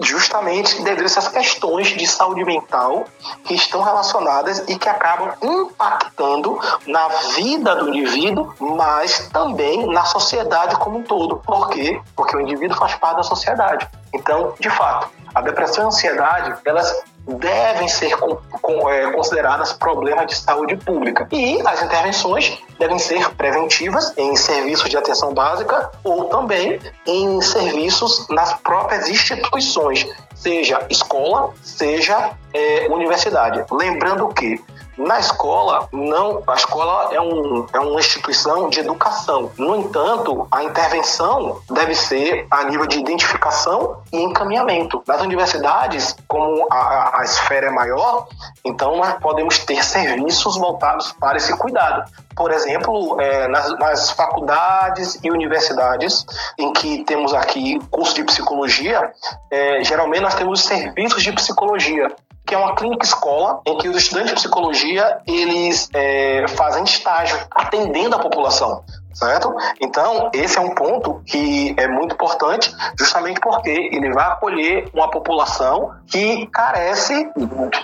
[0.00, 3.04] justamente devido a essas questões de saúde mental
[3.44, 10.76] que estão relacionadas e que acabam impactando na vida do indivíduo, mas também na sociedade
[10.76, 11.36] como um todo.
[11.36, 12.00] Por quê?
[12.16, 13.88] Porque o indivíduo faz parte da sociedade.
[14.12, 20.36] Então, de fato, a depressão e a ansiedade, elas devem ser é, consideradas problemas de
[20.36, 21.28] saúde pública.
[21.30, 28.26] E as intervenções devem ser preventivas em serviços de atenção básica ou também em serviços
[28.28, 33.64] nas próprias instituições, seja escola, seja é, universidade.
[33.70, 34.60] Lembrando que
[35.00, 39.50] na escola, não, a escola é, um, é uma instituição de educação.
[39.56, 45.02] No entanto, a intervenção deve ser a nível de identificação e encaminhamento.
[45.06, 48.28] Nas universidades, como a, a esfera é maior,
[48.62, 52.04] então nós podemos ter serviços voltados para esse cuidado.
[52.36, 56.26] Por exemplo, é, nas, nas faculdades e universidades
[56.58, 59.12] em que temos aqui curso de psicologia,
[59.50, 62.14] é, geralmente nós temos serviços de psicologia
[62.46, 67.38] que é uma clínica escola em que os estudantes de psicologia eles é, fazem estágio
[67.50, 68.82] atendendo a população
[69.20, 69.54] certo?
[69.80, 75.10] Então, esse é um ponto que é muito importante, justamente porque ele vai acolher uma
[75.10, 77.28] população que carece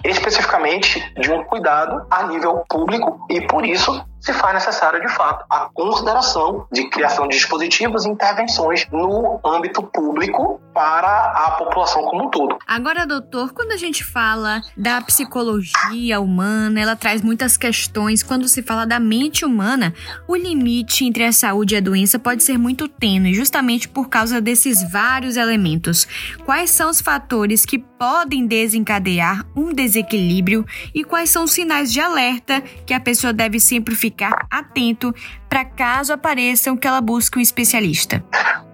[0.04, 5.44] especificamente de um cuidado a nível público e, por isso, se faz necessário, de fato,
[5.48, 12.24] a consideração de criação de dispositivos e intervenções no âmbito público para a população como
[12.24, 12.58] um todo.
[12.66, 18.22] Agora, doutor, quando a gente fala da psicologia humana, ela traz muitas questões.
[18.24, 19.94] Quando se fala da mente humana,
[20.26, 24.40] o limite entre a saúde e a doença pode ser muito tênue, justamente por causa
[24.40, 26.06] desses vários elementos.
[26.44, 32.00] Quais são os fatores que podem desencadear um desequilíbrio e quais são os sinais de
[32.00, 35.14] alerta que a pessoa deve sempre ficar atento
[35.48, 38.22] para caso apareçam que ela busque um especialista?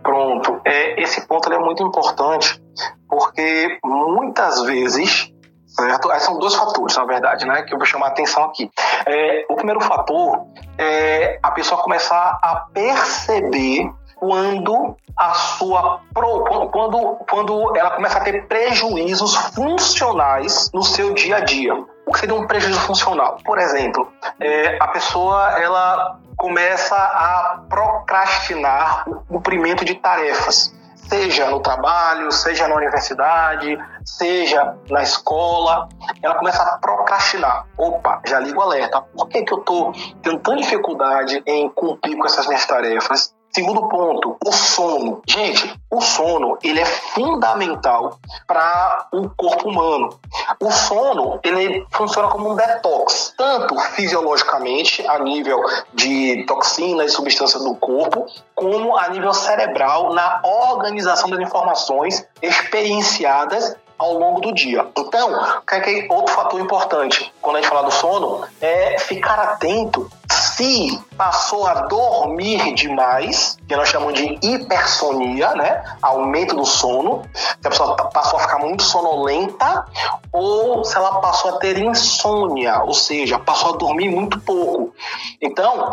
[0.02, 2.60] Pronto, é, esse ponto é muito importante
[3.08, 5.32] porque muitas vezes
[5.72, 6.08] certo?
[6.20, 8.70] São dois fatores, na verdade, né, que eu vou chamar a atenção aqui.
[9.06, 10.46] É, o primeiro fator
[10.76, 13.90] é a pessoa começar a perceber
[14.22, 21.40] quando a sua quando, quando ela começa a ter prejuízos funcionais no seu dia a
[21.40, 21.74] dia.
[22.06, 23.38] O que seria um prejuízo funcional?
[23.44, 24.06] Por exemplo,
[24.38, 30.72] é, a pessoa ela começa a procrastinar o cumprimento de tarefas
[31.08, 35.88] seja no trabalho, seja na universidade, seja na escola,
[36.22, 37.66] ela começa a procrastinar.
[37.76, 39.02] Opa, já ligo o alerta.
[39.02, 39.92] Por que, que eu estou
[40.22, 43.34] tendo tanta dificuldade em cumprir com essas minhas tarefas?
[43.54, 45.20] Segundo ponto, o sono.
[45.28, 50.18] Gente, o sono ele é fundamental para o corpo humano.
[50.58, 57.62] O sono ele funciona como um detox, tanto fisiologicamente a nível de toxinas e substâncias
[57.62, 58.24] do corpo,
[58.54, 64.86] como a nível cerebral na organização das informações experienciadas ao longo do dia.
[64.98, 65.30] Então,
[65.66, 71.00] que é outro fator importante quando a gente fala do sono é ficar atento se
[71.16, 75.82] passou a dormir demais, que nós chamamos de hipersonia, né?
[76.00, 79.86] Aumento do sono, se a pessoa passou a ficar muito sonolenta,
[80.32, 84.94] ou se ela passou a ter insônia, ou seja, passou a dormir muito pouco.
[85.40, 85.90] Então,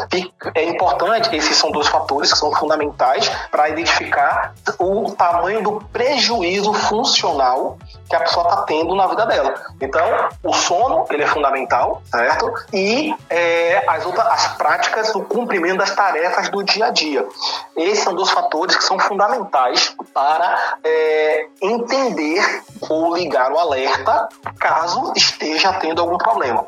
[0.56, 6.74] é importante, esses são dois fatores que são fundamentais para identificar o tamanho do prejuízo
[6.74, 7.78] funcional
[8.10, 9.54] que a pessoa está tendo na vida dela.
[9.80, 12.52] Então, o sono ele é fundamental, certo?
[12.74, 17.27] E é, as outras as práticas do cumprimento das tarefas do dia a dia.
[17.75, 25.13] Esses são dois fatores que são fundamentais para é, entender ou ligar o alerta caso
[25.15, 26.65] esteja tendo algum problema.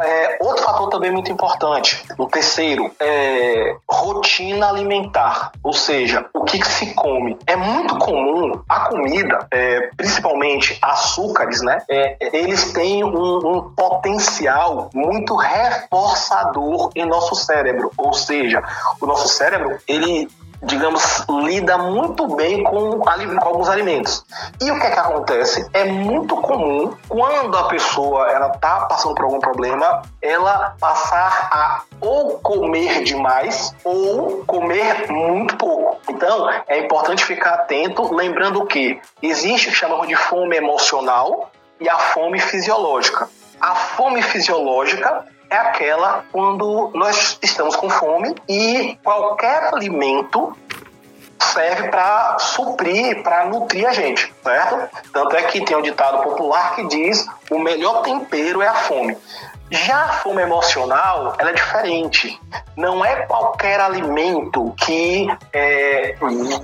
[0.00, 6.58] É, outro fator também muito importante, o terceiro, é rotina alimentar, ou seja, o que,
[6.58, 7.38] que se come.
[7.46, 11.82] É muito comum a comida, é, principalmente açúcares, né?
[11.88, 18.62] É, eles têm um, um potencial muito reforçador em nosso cérebro, ou seja,
[19.00, 20.28] o nosso cérebro ele
[20.62, 23.08] digamos, lida muito bem com, com,
[23.40, 24.24] alguns alimentos.
[24.60, 25.68] E o que é que acontece?
[25.72, 31.82] É muito comum quando a pessoa ela tá passando por algum problema, ela passar a
[32.00, 36.00] ou comer demais ou comer muito pouco.
[36.08, 41.88] Então, é importante ficar atento, lembrando que existe o que chamamos de fome emocional e
[41.88, 43.28] a fome fisiológica.
[43.60, 50.56] A fome fisiológica é aquela quando nós estamos com fome e qualquer alimento
[51.38, 54.88] serve para suprir, para nutrir a gente, certo?
[55.12, 59.16] Tanto é que tem um ditado popular que diz: o melhor tempero é a fome.
[59.72, 62.38] Já a fome emocional, ela é diferente.
[62.76, 66.14] Não é qualquer alimento que é,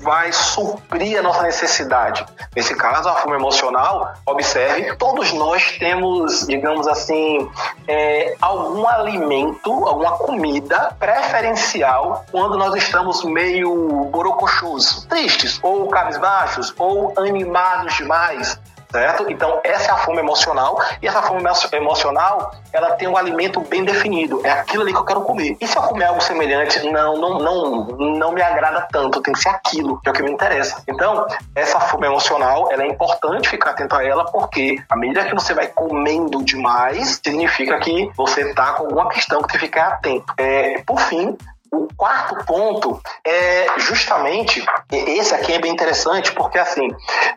[0.03, 2.25] vai suprir a nossa necessidade.
[2.55, 7.51] Nesse caso, a fome emocional, observe, todos nós temos, digamos assim,
[7.87, 17.15] é, algum alimento, alguma comida preferencial quando nós estamos meio borocochus, tristes, ou cabisbaixos, ou
[17.17, 19.31] animados demais certo?
[19.31, 23.85] Então, essa é a fome emocional, e essa fome emocional, ela tem um alimento bem
[23.85, 25.57] definido, é aquilo ali que eu quero comer.
[25.61, 29.41] E se eu comer algo semelhante, não, não, não, não me agrada tanto, tem que
[29.41, 30.83] ser aquilo que é o que me interessa.
[30.89, 35.35] Então, essa fome emocional, ela é importante ficar atento a ela, porque à medida que
[35.35, 39.89] você vai comendo demais, significa que você tá com alguma questão que tem que ficar
[39.89, 40.33] atento.
[40.37, 41.37] É, por fim,
[41.73, 46.89] o quarto ponto é justamente esse aqui é bem interessante porque assim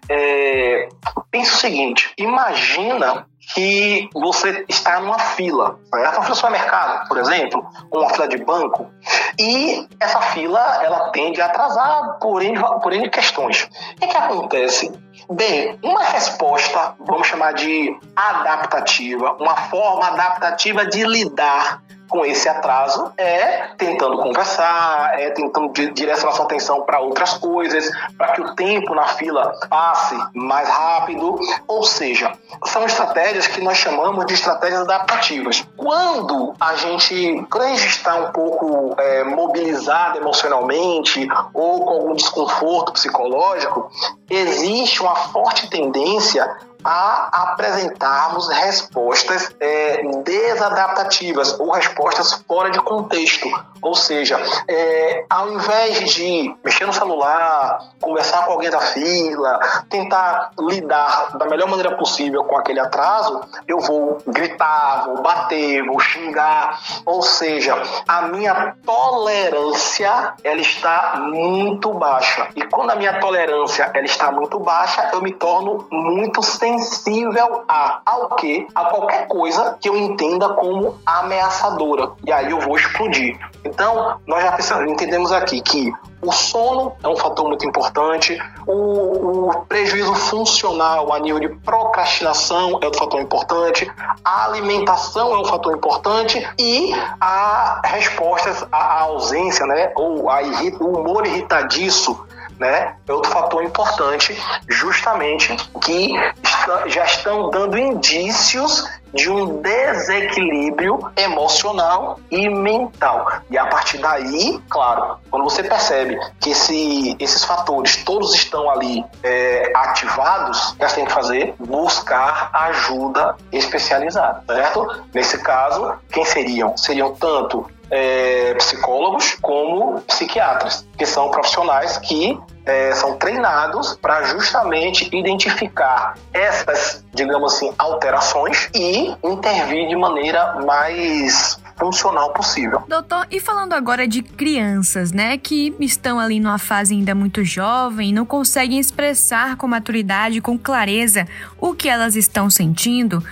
[0.09, 0.87] é,
[1.29, 6.15] pensa o seguinte: imagina que você está numa fila, certo?
[6.15, 8.89] Uma fila de supermercado, por exemplo, uma fila de banco,
[9.37, 13.63] e essa fila ela tende a atrasar por N, por N questões.
[13.63, 14.91] O que, que acontece?
[15.29, 21.81] Bem, uma resposta, vamos chamar de adaptativa, uma forma adaptativa de lidar
[22.11, 28.33] com esse atraso é tentando conversar, é tentando direcionar sua atenção para outras coisas, para
[28.33, 31.39] que o tempo na fila passe mais rápido.
[31.67, 32.33] Ou seja,
[32.65, 35.65] são estratégias que nós chamamos de estratégias adaptativas.
[35.77, 42.13] Quando a gente, quando a gente está um pouco é, mobilizado emocionalmente ou com algum
[42.13, 43.89] desconforto psicológico,
[44.31, 46.49] existe uma forte tendência
[46.83, 53.49] a apresentarmos respostas é, desadaptativas ou respostas fora de contexto.
[53.81, 59.59] Ou seja, é, ao invés de mexer no celular, conversar com alguém da fila,
[59.89, 65.99] tentar lidar da melhor maneira possível com aquele atraso, eu vou gritar, vou bater, vou
[65.99, 66.79] xingar.
[67.05, 67.75] Ou seja,
[68.07, 72.49] a minha tolerância ela está muito baixa.
[72.55, 78.01] E quando a minha tolerância ela está muito baixa, eu me torno muito sensível a
[78.05, 78.67] ao que?
[78.75, 82.11] A qualquer coisa que eu entenda como ameaçadora.
[82.25, 83.39] E aí eu vou explodir.
[83.63, 89.49] Então, nós já pensamos, entendemos aqui que o sono é um fator muito importante, o,
[89.49, 93.91] o, prejuízo funcional a nível de procrastinação é outro fator importante,
[94.23, 100.41] a alimentação é um fator importante e a respostas à ausência, né, ou a,
[100.79, 102.25] o humor irritadiço
[102.59, 104.37] né, é outro fator importante,
[104.67, 113.41] justamente que está, já estão dando indícios de um desequilíbrio emocional e mental.
[113.49, 119.03] E a partir daí, claro, quando você percebe que esse, esses fatores todos estão ali
[119.23, 121.53] é, ativados, o que você tem que fazer?
[121.59, 125.03] Buscar ajuda especializada, certo?
[125.13, 126.75] Nesse caso, quem seriam?
[126.77, 135.09] Seriam tanto é, psicólogos como psiquiatras, que são profissionais que é, são treinados para justamente
[135.15, 142.83] identificar essas, digamos assim, alterações e intervir de maneira mais funcional possível.
[142.87, 148.13] Doutor, e falando agora de crianças, né, que estão ali numa fase ainda muito jovem,
[148.13, 151.27] não conseguem expressar com maturidade, com clareza
[151.59, 153.23] o que elas estão sentindo,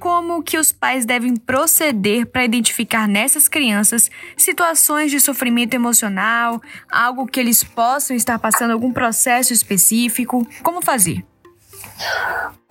[0.00, 7.26] como que os pais devem proceder para identificar nessas crianças situações de sofrimento emocional, algo
[7.26, 11.22] que eles possam estar passando algum processo específico, como fazer?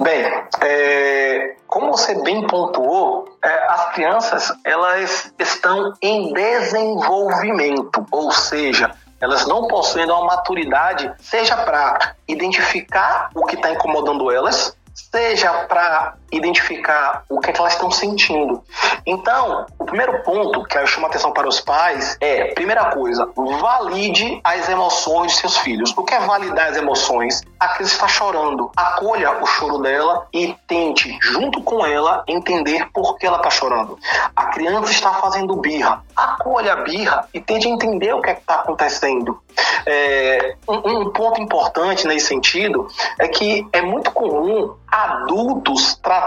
[0.02, 0.26] Bem,
[0.62, 9.46] é, como você bem pontuou, é, as crianças elas estão em desenvolvimento, ou seja, elas
[9.46, 17.24] não possuem uma maturidade, seja para identificar o que está incomodando elas, seja para identificar
[17.30, 18.64] o que, é que elas estão sentindo.
[19.06, 23.30] Então, o primeiro ponto que eu chamo a atenção para os pais é, primeira coisa,
[23.36, 25.94] valide as emoções de seus filhos.
[25.96, 27.42] O que é validar as emoções?
[27.60, 28.72] A criança está chorando.
[28.76, 33.98] Acolha o choro dela e tente, junto com ela, entender por que ela está chorando.
[34.36, 36.04] A criança está fazendo birra.
[36.16, 39.40] Acolha a birra e tente entender o que é está acontecendo.
[39.86, 42.88] É, um, um ponto importante nesse sentido
[43.20, 46.19] é que é muito comum adultos tratarem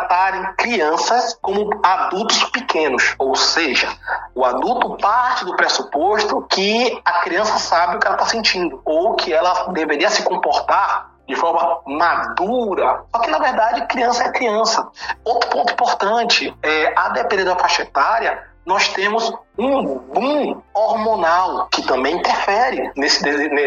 [0.57, 3.89] crianças como adultos pequenos, ou seja,
[4.35, 9.15] o adulto parte do pressuposto que a criança sabe o que ela está sentindo ou
[9.15, 13.05] que ela deveria se comportar de forma madura.
[13.15, 14.89] Só que, na verdade, criança é criança.
[15.25, 21.83] Outro ponto importante é, a depender da faixa etária, nós temos um boom hormonal que
[21.83, 23.23] também interfere nesse,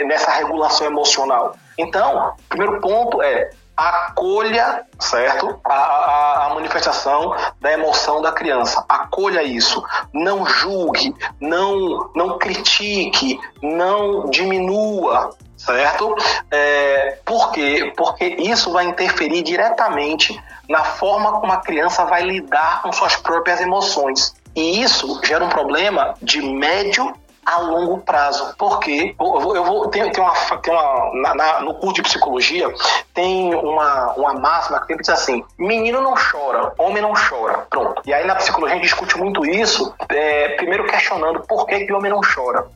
[0.05, 1.55] nessa regulação emocional.
[1.77, 5.59] Então, o primeiro ponto é acolha, certo?
[5.63, 8.83] A, a, a, manifestação da emoção da criança.
[8.87, 9.83] Acolha isso.
[10.13, 16.15] Não julgue, não, não critique, não diminua, certo?
[16.49, 17.93] É, por quê?
[17.97, 23.59] Porque isso vai interferir diretamente na forma como a criança vai lidar com suas próprias
[23.59, 24.33] emoções.
[24.55, 27.13] E isso gera um problema de médio
[27.45, 28.55] a longo prazo.
[28.57, 32.73] Porque eu vou, eu vou tem, tem uma, tem uma na, no curso de psicologia
[33.15, 37.65] tem uma, uma máxima que diz assim: menino não chora, homem não chora.
[37.69, 38.01] Pronto.
[38.05, 41.93] E aí na psicologia a gente discute muito isso, é, primeiro questionando por que, que
[41.93, 42.67] o homem não chora.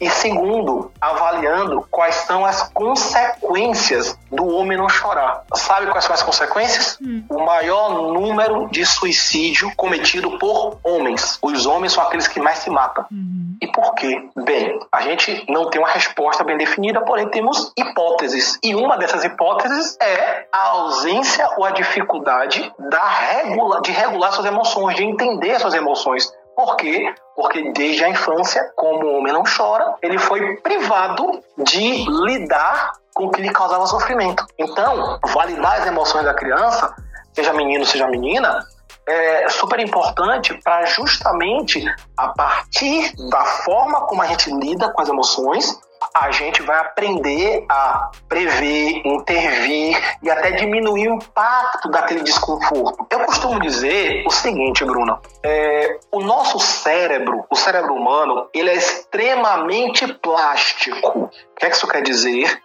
[0.00, 5.44] E segundo, avaliando quais são as consequências do homem não chorar.
[5.54, 6.98] Sabe quais são as consequências?
[7.02, 7.24] Hum.
[7.28, 11.38] O maior número de suicídio cometido por homens.
[11.42, 13.04] Os homens são aqueles que mais se matam.
[13.10, 13.56] Uhum.
[13.60, 14.28] E por quê?
[14.36, 18.58] Bem, a gente não tem uma resposta bem definida, porém temos hipóteses.
[18.62, 24.46] E uma dessas hipóteses é a ausência ou a dificuldade da regula, de regular suas
[24.46, 26.32] emoções, de entender suas emoções.
[26.58, 27.14] Por quê?
[27.36, 33.26] Porque desde a infância, como o homem não chora, ele foi privado de lidar com
[33.26, 34.44] o que lhe causava sofrimento.
[34.58, 36.92] Então, validar as emoções da criança,
[37.32, 38.58] seja menino, seja menina,
[39.06, 41.80] é super importante para justamente
[42.16, 45.78] a partir da forma como a gente lida com as emoções,
[46.14, 53.06] a gente vai aprender a prever, intervir e até diminuir o impacto daquele desconforto.
[53.10, 58.74] Eu costumo dizer o seguinte, Bruna: é, o nosso cérebro, o cérebro humano, ele é
[58.74, 61.24] extremamente plástico.
[61.24, 62.60] O que, é que isso quer dizer?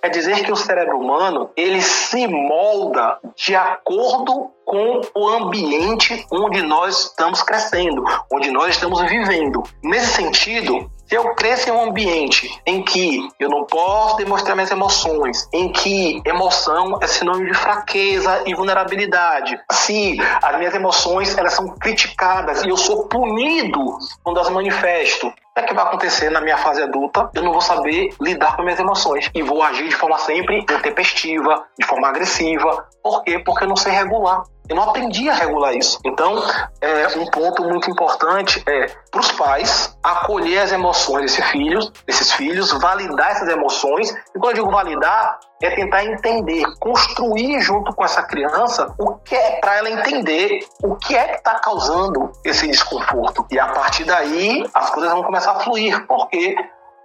[0.00, 6.62] Quer dizer que o cérebro humano ele se molda de acordo com o ambiente onde
[6.62, 9.62] nós estamos crescendo, onde nós estamos vivendo.
[9.82, 14.70] Nesse sentido, se eu cresço em um ambiente em que eu não posso demonstrar minhas
[14.70, 21.54] emoções, em que emoção é sinônimo de fraqueza e vulnerabilidade, se as minhas emoções elas
[21.54, 26.40] são criticadas e eu sou punido quando as manifesto, o que, é vai acontecer na
[26.40, 27.30] minha fase adulta?
[27.34, 31.64] Eu não vou saber lidar com minhas emoções e vou agir de forma sempre intempestiva,
[31.76, 32.86] de forma agressiva.
[33.02, 33.40] Por quê?
[33.40, 34.44] Porque eu não sei regular.
[34.68, 35.98] Eu não aprendi a regular isso.
[36.04, 36.42] Então,
[36.80, 42.32] é, um ponto muito importante é para os pais acolher as emoções desses filhos, desses
[42.32, 44.10] filhos, validar essas emoções.
[44.10, 49.34] E quando eu digo validar, é tentar entender, construir junto com essa criança o que
[49.34, 53.46] é para ela entender o que é que está causando esse desconforto.
[53.50, 56.06] E a partir daí as coisas vão começar a fluir.
[56.06, 56.54] Por quê?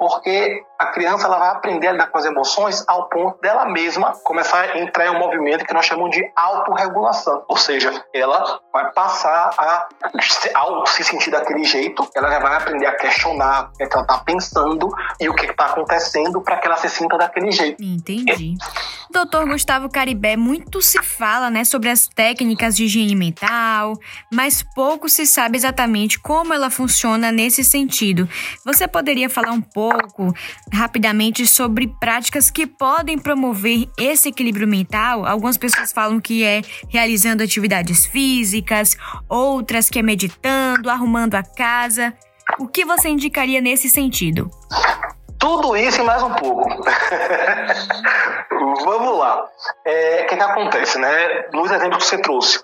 [0.04, 4.12] Porque a criança ela vai aprender a lidar com as emoções ao ponto dela mesma
[4.26, 7.46] começar a entrar em um movimento que nós chamamos de autorregulação.
[7.48, 9.88] Ou seja, ela vai passar a,
[10.56, 14.02] ao se sentir daquele jeito, ela já vai aprender a questionar o que, é ela
[14.02, 14.90] está pensando
[15.22, 17.82] e o que está acontecendo para que ela se sinta daquele jeito.
[17.82, 18.58] Entendi.
[19.14, 23.94] Doutor Gustavo Caribé, muito se fala né, sobre as técnicas de higiene mental,
[24.34, 28.28] mas pouco se sabe exatamente como ela funciona nesse sentido.
[28.66, 30.34] Você poderia falar um pouco
[30.74, 35.28] rapidamente sobre práticas que podem promover esse equilíbrio mental.
[35.28, 38.98] Algumas pessoas falam que é realizando atividades físicas,
[39.30, 42.16] outras que é meditando, arrumando a casa.
[42.58, 44.50] O que você indicaria nesse sentido?
[45.44, 46.70] Tudo isso e mais um pouco.
[48.86, 49.46] Vamos lá.
[49.84, 51.50] É, o que, que acontece, né?
[51.52, 52.64] Nos exemplos que você trouxe.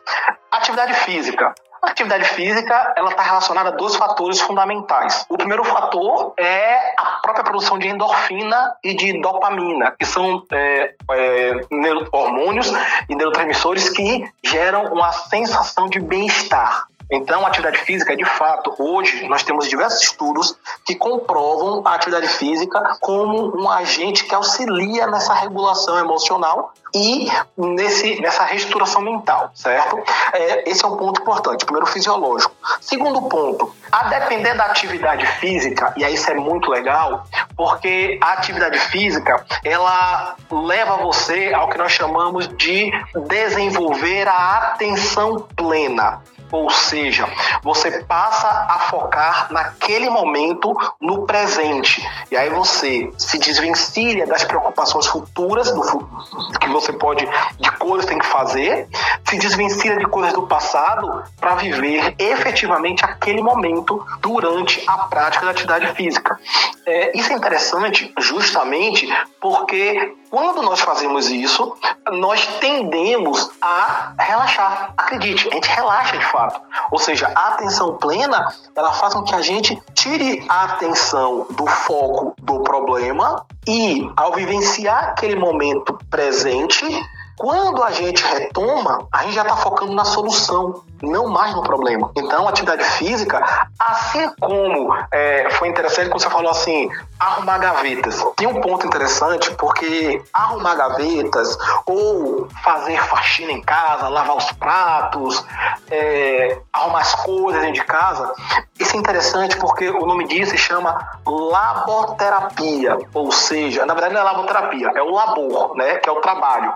[0.49, 1.53] Atividade física.
[1.81, 5.25] A atividade física ela está relacionada a dois fatores fundamentais.
[5.27, 10.93] O primeiro fator é a própria produção de endorfina e de dopamina, que são é,
[11.11, 11.51] é,
[12.13, 12.71] hormônios
[13.09, 16.87] e neurotransmissores que geram uma sensação de bem-estar.
[17.11, 20.55] Então, a atividade física, de fato, hoje nós temos diversos estudos
[20.85, 28.19] que comprovam a atividade física como um agente que auxilia nessa regulação emocional e nesse,
[28.21, 29.97] nessa reestruturação mental, certo?
[30.33, 31.65] É, esse é um ponto importante.
[31.65, 32.53] Primeiro, fisiológico.
[32.79, 38.33] Segundo ponto, a depender da atividade física, e aí isso é muito legal, porque a
[38.33, 42.91] atividade física ela leva você ao que nós chamamos de
[43.27, 46.21] desenvolver a atenção plena.
[46.51, 47.27] Ou seja,
[47.63, 52.05] você passa a focar naquele momento, no presente.
[52.31, 55.81] E aí você se desvencilha das preocupações futuras, do,
[56.59, 57.27] que você pode,
[57.59, 58.87] de coisas tem que fazer,
[59.27, 65.51] se desvencilha de coisas do passado para viver efetivamente aquele momento durante a prática da
[65.51, 66.39] atividade física.
[66.85, 69.07] É, isso é interessante justamente
[69.39, 71.75] porque quando nós fazemos isso,
[72.11, 74.93] nós tendemos a relaxar.
[74.95, 76.61] Acredite, a gente relaxa de fato.
[76.91, 81.65] Ou seja, a atenção plena, ela faz com que a gente tire a atenção do
[81.65, 86.85] foco do problema e, ao vivenciar aquele momento presente,
[87.39, 92.11] quando a gente retoma, a gente já está focando na solução, não mais no problema.
[92.15, 96.89] Então, atividade física, assim como é, foi interessante quando você falou assim,
[97.19, 98.23] arrumar gavetas.
[98.35, 105.45] Tem um ponto interessante porque arrumar gavetas ou fazer faxina em casa, lavar os pratos,
[105.89, 108.33] é, arrumar arrumar as coisas dentro de casa.
[108.79, 114.21] Isso é interessante porque o nome disso se chama laboterapia, ou seja, na verdade não
[114.21, 116.73] é laboterapia, é o labor, né, que é o trabalho.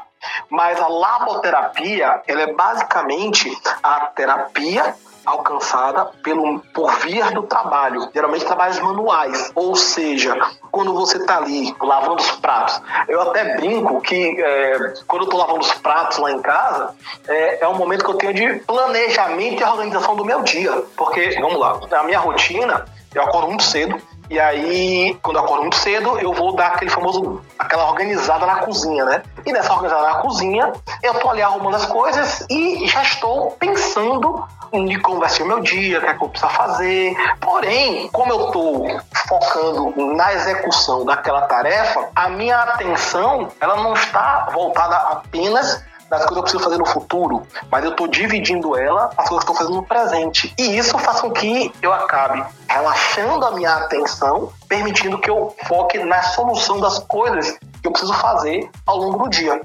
[0.50, 3.52] Mas a laboterapia, ela é basicamente
[3.82, 4.96] a terapia
[5.26, 10.36] alcançada pelo, por via do trabalho, geralmente trabalhos manuais, ou seja,
[10.72, 12.82] quando você está ali lavando os pratos.
[13.08, 16.94] Eu até brinco que é, quando eu estou lavando os pratos lá em casa,
[17.28, 21.38] é, é um momento que eu tenho de planejamento e organização do meu dia, porque,
[21.40, 24.02] vamos lá, a minha rotina, eu acordo muito cedo,
[24.34, 28.56] e aí, quando eu acordo muito cedo, eu vou dar aquele famoso, aquela organizada na
[28.56, 29.22] cozinha, né?
[29.46, 30.74] E nessa organizada na cozinha,
[31.04, 34.44] eu tô ali arrumando as coisas e já estou pensando
[34.88, 37.16] de como vai ser o meu dia, o que é que eu preciso fazer.
[37.40, 44.50] Porém, como eu estou focando na execução daquela tarefa, a minha atenção ela não está
[44.52, 45.86] voltada apenas
[46.18, 49.44] das coisas que eu preciso fazer no futuro, mas eu estou dividindo ela as coisas
[49.44, 50.54] que eu estou fazendo no presente.
[50.58, 56.00] E isso faz com que eu acabe relaxando a minha atenção, permitindo que eu foque
[56.00, 59.62] na solução das coisas que eu preciso fazer ao longo do dia.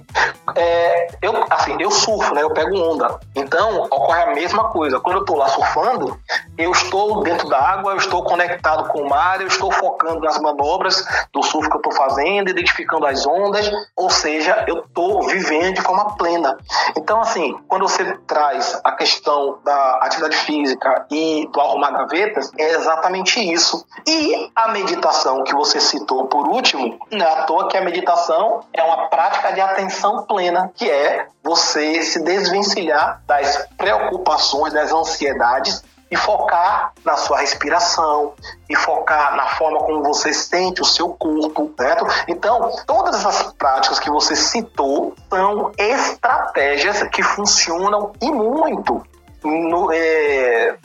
[0.56, 2.42] É, eu, assim, eu surfo, né?
[2.42, 3.18] Eu pego onda.
[3.34, 4.98] Então, ocorre a mesma coisa.
[4.98, 6.18] Quando eu estou lá surfando,
[6.58, 10.36] eu estou dentro da água, eu estou conectado com o mar, eu estou focando nas
[10.40, 15.74] manobras do surf que eu estou fazendo, identificando as ondas, ou seja, eu estou vivendo
[15.74, 16.58] de forma plena.
[16.96, 22.72] Então, assim, quando você traz a questão da atividade física e do arrumar gavetas, é
[22.72, 23.86] exatamente isso.
[24.06, 24.68] E a
[24.98, 29.08] meditação que você citou por último, não é à toa que a meditação é uma
[29.08, 36.92] prática de atenção plena, que é você se desvencilhar das preocupações, das ansiedades e focar
[37.04, 38.32] na sua respiração
[38.68, 42.06] e focar na forma como você sente o seu corpo, certo?
[42.26, 49.02] Então, todas essas práticas que você citou são estratégias que funcionam e muito
[49.44, 50.76] no, é,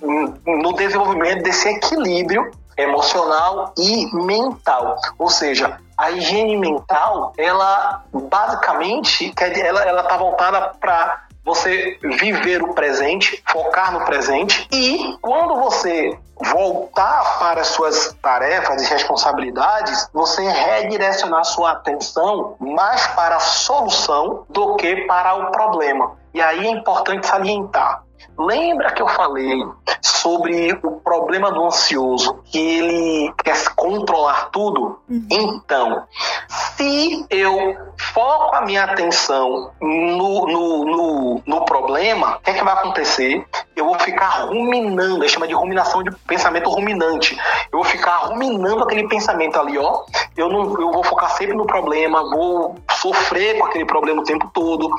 [0.45, 4.97] no desenvolvimento desse equilíbrio emocional e mental.
[5.17, 12.74] Ou seja, a higiene mental, ela basicamente, ela, ela tá voltada para você viver o
[12.74, 20.41] presente, focar no presente e quando você voltar para as suas tarefas e responsabilidades, você
[20.47, 26.13] redirecionar sua atenção mais para a solução do que para o problema.
[26.34, 28.03] E aí é importante salientar
[28.38, 29.63] Lembra que eu falei
[30.01, 34.99] sobre o problema do ansioso, que ele quer controlar tudo?
[35.09, 35.28] Uhum.
[35.30, 36.03] Então,
[36.47, 37.78] se eu
[38.13, 43.45] foco a minha atenção no, no, no, no problema, o que, é que vai acontecer?
[43.76, 47.38] Eu vou ficar ruminando, chama de ruminação de pensamento ruminante.
[47.71, 50.03] Eu vou ficar ruminando aquele pensamento ali, ó.
[50.36, 54.49] Eu não, eu vou focar sempre no problema, vou sofrer com aquele problema o tempo
[54.53, 54.89] todo.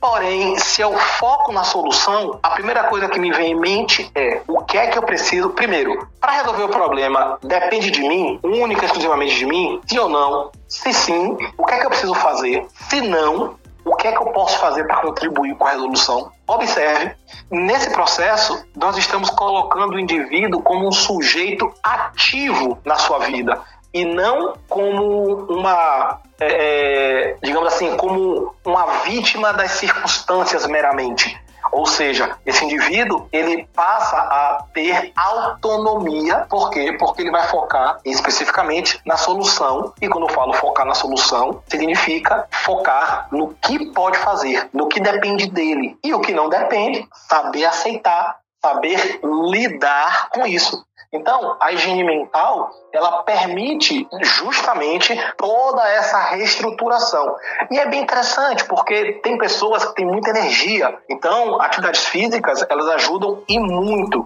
[0.00, 4.40] Porém, se eu foco na solução, a primeira coisa que me vem em mente é
[4.48, 5.50] o que é que eu preciso.
[5.50, 10.08] Primeiro, para resolver o problema, depende de mim, única e exclusivamente de mim, sim ou
[10.08, 10.50] não?
[10.66, 12.66] Se sim, o que é que eu preciso fazer?
[12.88, 13.54] Se não,
[13.84, 16.32] o que é que eu posso fazer para contribuir com a resolução?
[16.46, 17.14] Observe,
[17.50, 23.62] nesse processo, nós estamos colocando o indivíduo como um sujeito ativo na sua vida
[23.92, 31.43] e não como uma, é, é digamos assim, como uma vítima das circunstâncias meramente.
[31.72, 36.92] Ou seja, esse indivíduo ele passa a ter autonomia, por quê?
[36.98, 39.92] Porque ele vai focar especificamente na solução.
[40.00, 45.00] E quando eu falo focar na solução, significa focar no que pode fazer, no que
[45.00, 45.96] depende dele.
[46.02, 50.84] E o que não depende, saber aceitar, saber lidar com isso.
[51.12, 57.36] Então, a higiene mental, ela permite justamente toda essa reestruturação.
[57.70, 60.96] E é bem interessante, porque tem pessoas que têm muita energia.
[61.10, 64.22] Então, atividades físicas, elas ajudam e muito.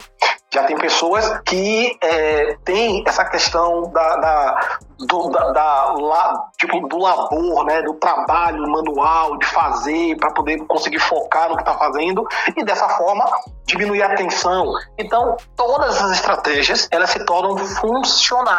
[0.50, 6.88] Já tem pessoas que é, têm essa questão da, da do, da, da la, tipo,
[6.88, 11.74] do labor, né, do trabalho manual, de fazer, para poder conseguir focar no que está
[11.74, 13.24] fazendo e dessa forma
[13.64, 14.72] diminuir a tensão.
[14.96, 18.57] Então, todas essas estratégias elas se tornam funcionais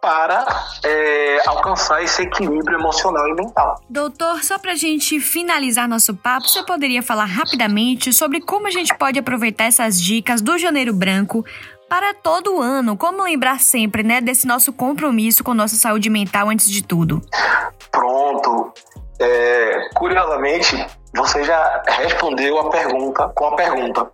[0.00, 0.46] para
[0.84, 3.80] é, alcançar esse equilíbrio emocional e mental.
[3.88, 8.70] Doutor, só para a gente finalizar nosso papo, você poderia falar rapidamente sobre como a
[8.70, 11.44] gente pode aproveitar essas dicas do Janeiro Branco
[11.88, 12.96] para todo ano.
[12.96, 17.20] Como lembrar sempre, né, desse nosso compromisso com nossa saúde mental antes de tudo?
[17.90, 18.72] Pronto.
[19.18, 20.86] É, curiosamente,
[21.16, 24.10] você já respondeu a pergunta com a pergunta.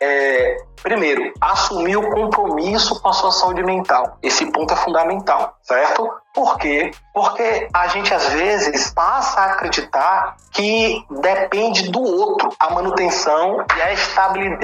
[0.00, 4.18] É, primeiro, assumir o compromisso com a sua saúde mental.
[4.22, 5.56] Esse ponto é fundamental.
[5.62, 6.10] certo?
[6.34, 6.90] Por quê?
[7.12, 13.82] Porque a gente às vezes passa a acreditar que depende do outro a manutenção e
[13.82, 13.92] a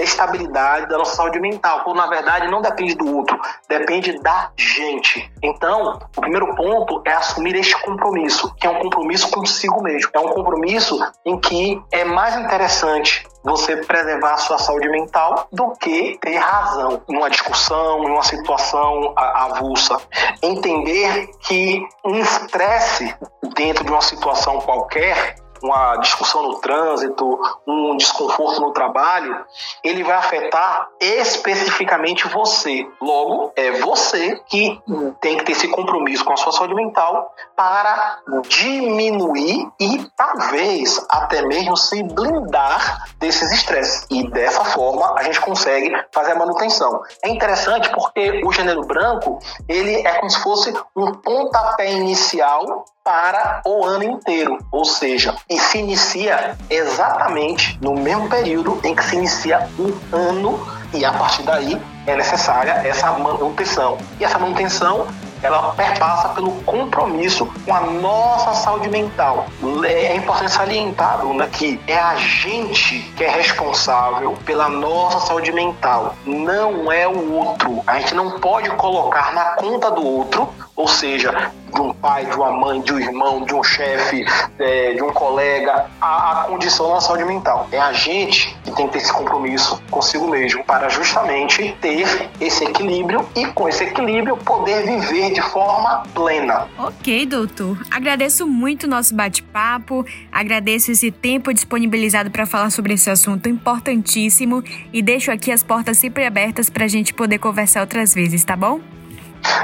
[0.02, 5.32] estabilidade da nossa saúde mental, quando na verdade não depende do outro, depende da gente.
[5.40, 10.10] Então, o primeiro ponto é assumir este compromisso, que é um compromisso consigo mesmo.
[10.12, 15.72] É um compromisso em que é mais interessante você preservar a sua saúde mental do
[15.72, 19.96] que ter razão numa discussão, numa situação avulsa.
[20.42, 23.14] Entender que um estresse
[23.54, 29.44] dentro de uma situação qualquer uma discussão no trânsito, um desconforto no trabalho,
[29.82, 32.86] ele vai afetar especificamente você.
[33.00, 34.80] Logo, é você que
[35.20, 41.42] tem que ter esse compromisso com a sua saúde mental para diminuir e talvez até
[41.42, 44.06] mesmo se blindar desses estresses.
[44.10, 47.02] E dessa forma a gente consegue fazer a manutenção.
[47.22, 49.38] É interessante porque o gênero branco,
[49.68, 55.58] ele é como se fosse um pontapé inicial para o ano inteiro, ou seja, e
[55.58, 60.60] se inicia exatamente no mesmo período em que se inicia um ano
[60.92, 63.98] e a partir daí é necessária essa manutenção.
[64.18, 65.06] E essa manutenção
[65.42, 69.46] ela perpassa pelo compromisso com a nossa saúde mental.
[69.84, 76.14] É importante salientar, Bruna, que é a gente que é responsável pela nossa saúde mental,
[76.26, 77.82] não é o outro.
[77.86, 82.34] A gente não pode colocar na conta do outro, ou seja, de um pai, de
[82.34, 84.24] uma mãe, de um irmão, de um chefe,
[84.58, 87.66] é, de um colega, a, a condição da saúde mental.
[87.72, 92.64] É a gente que tem que ter esse compromisso consigo mesmo para justamente ter esse
[92.64, 96.68] equilíbrio e com esse equilíbrio poder viver de forma plena.
[96.78, 97.78] Ok, doutor.
[97.90, 104.62] Agradeço muito o nosso bate-papo, agradeço esse tempo disponibilizado para falar sobre esse assunto importantíssimo
[104.92, 108.56] e deixo aqui as portas sempre abertas para a gente poder conversar outras vezes, tá
[108.56, 108.80] bom?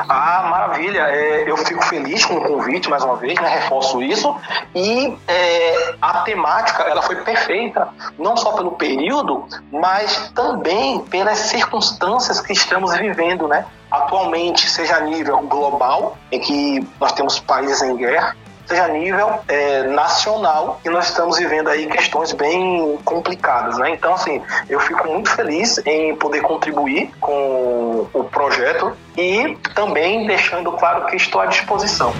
[0.08, 1.00] Ah, maravilha.
[1.08, 3.48] É, eu fico feliz com o convite, mais uma vez, né?
[3.48, 4.34] reforço isso.
[4.74, 12.40] E é, a temática ela foi perfeita, não só pelo período, mas também pelas circunstâncias
[12.40, 13.64] que estamos vivendo, né?
[13.90, 18.36] Atualmente, seja a nível global, em que nós temos países em guerra,
[18.66, 23.90] seja a nível é, nacional e nós estamos vivendo aí questões bem complicadas, né?
[23.90, 30.72] Então, assim, eu fico muito feliz em poder contribuir com o projeto e também deixando
[30.72, 32.12] claro que estou à disposição.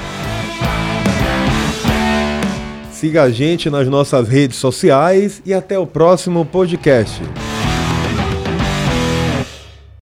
[2.91, 7.21] Siga a gente nas nossas redes sociais e até o próximo podcast.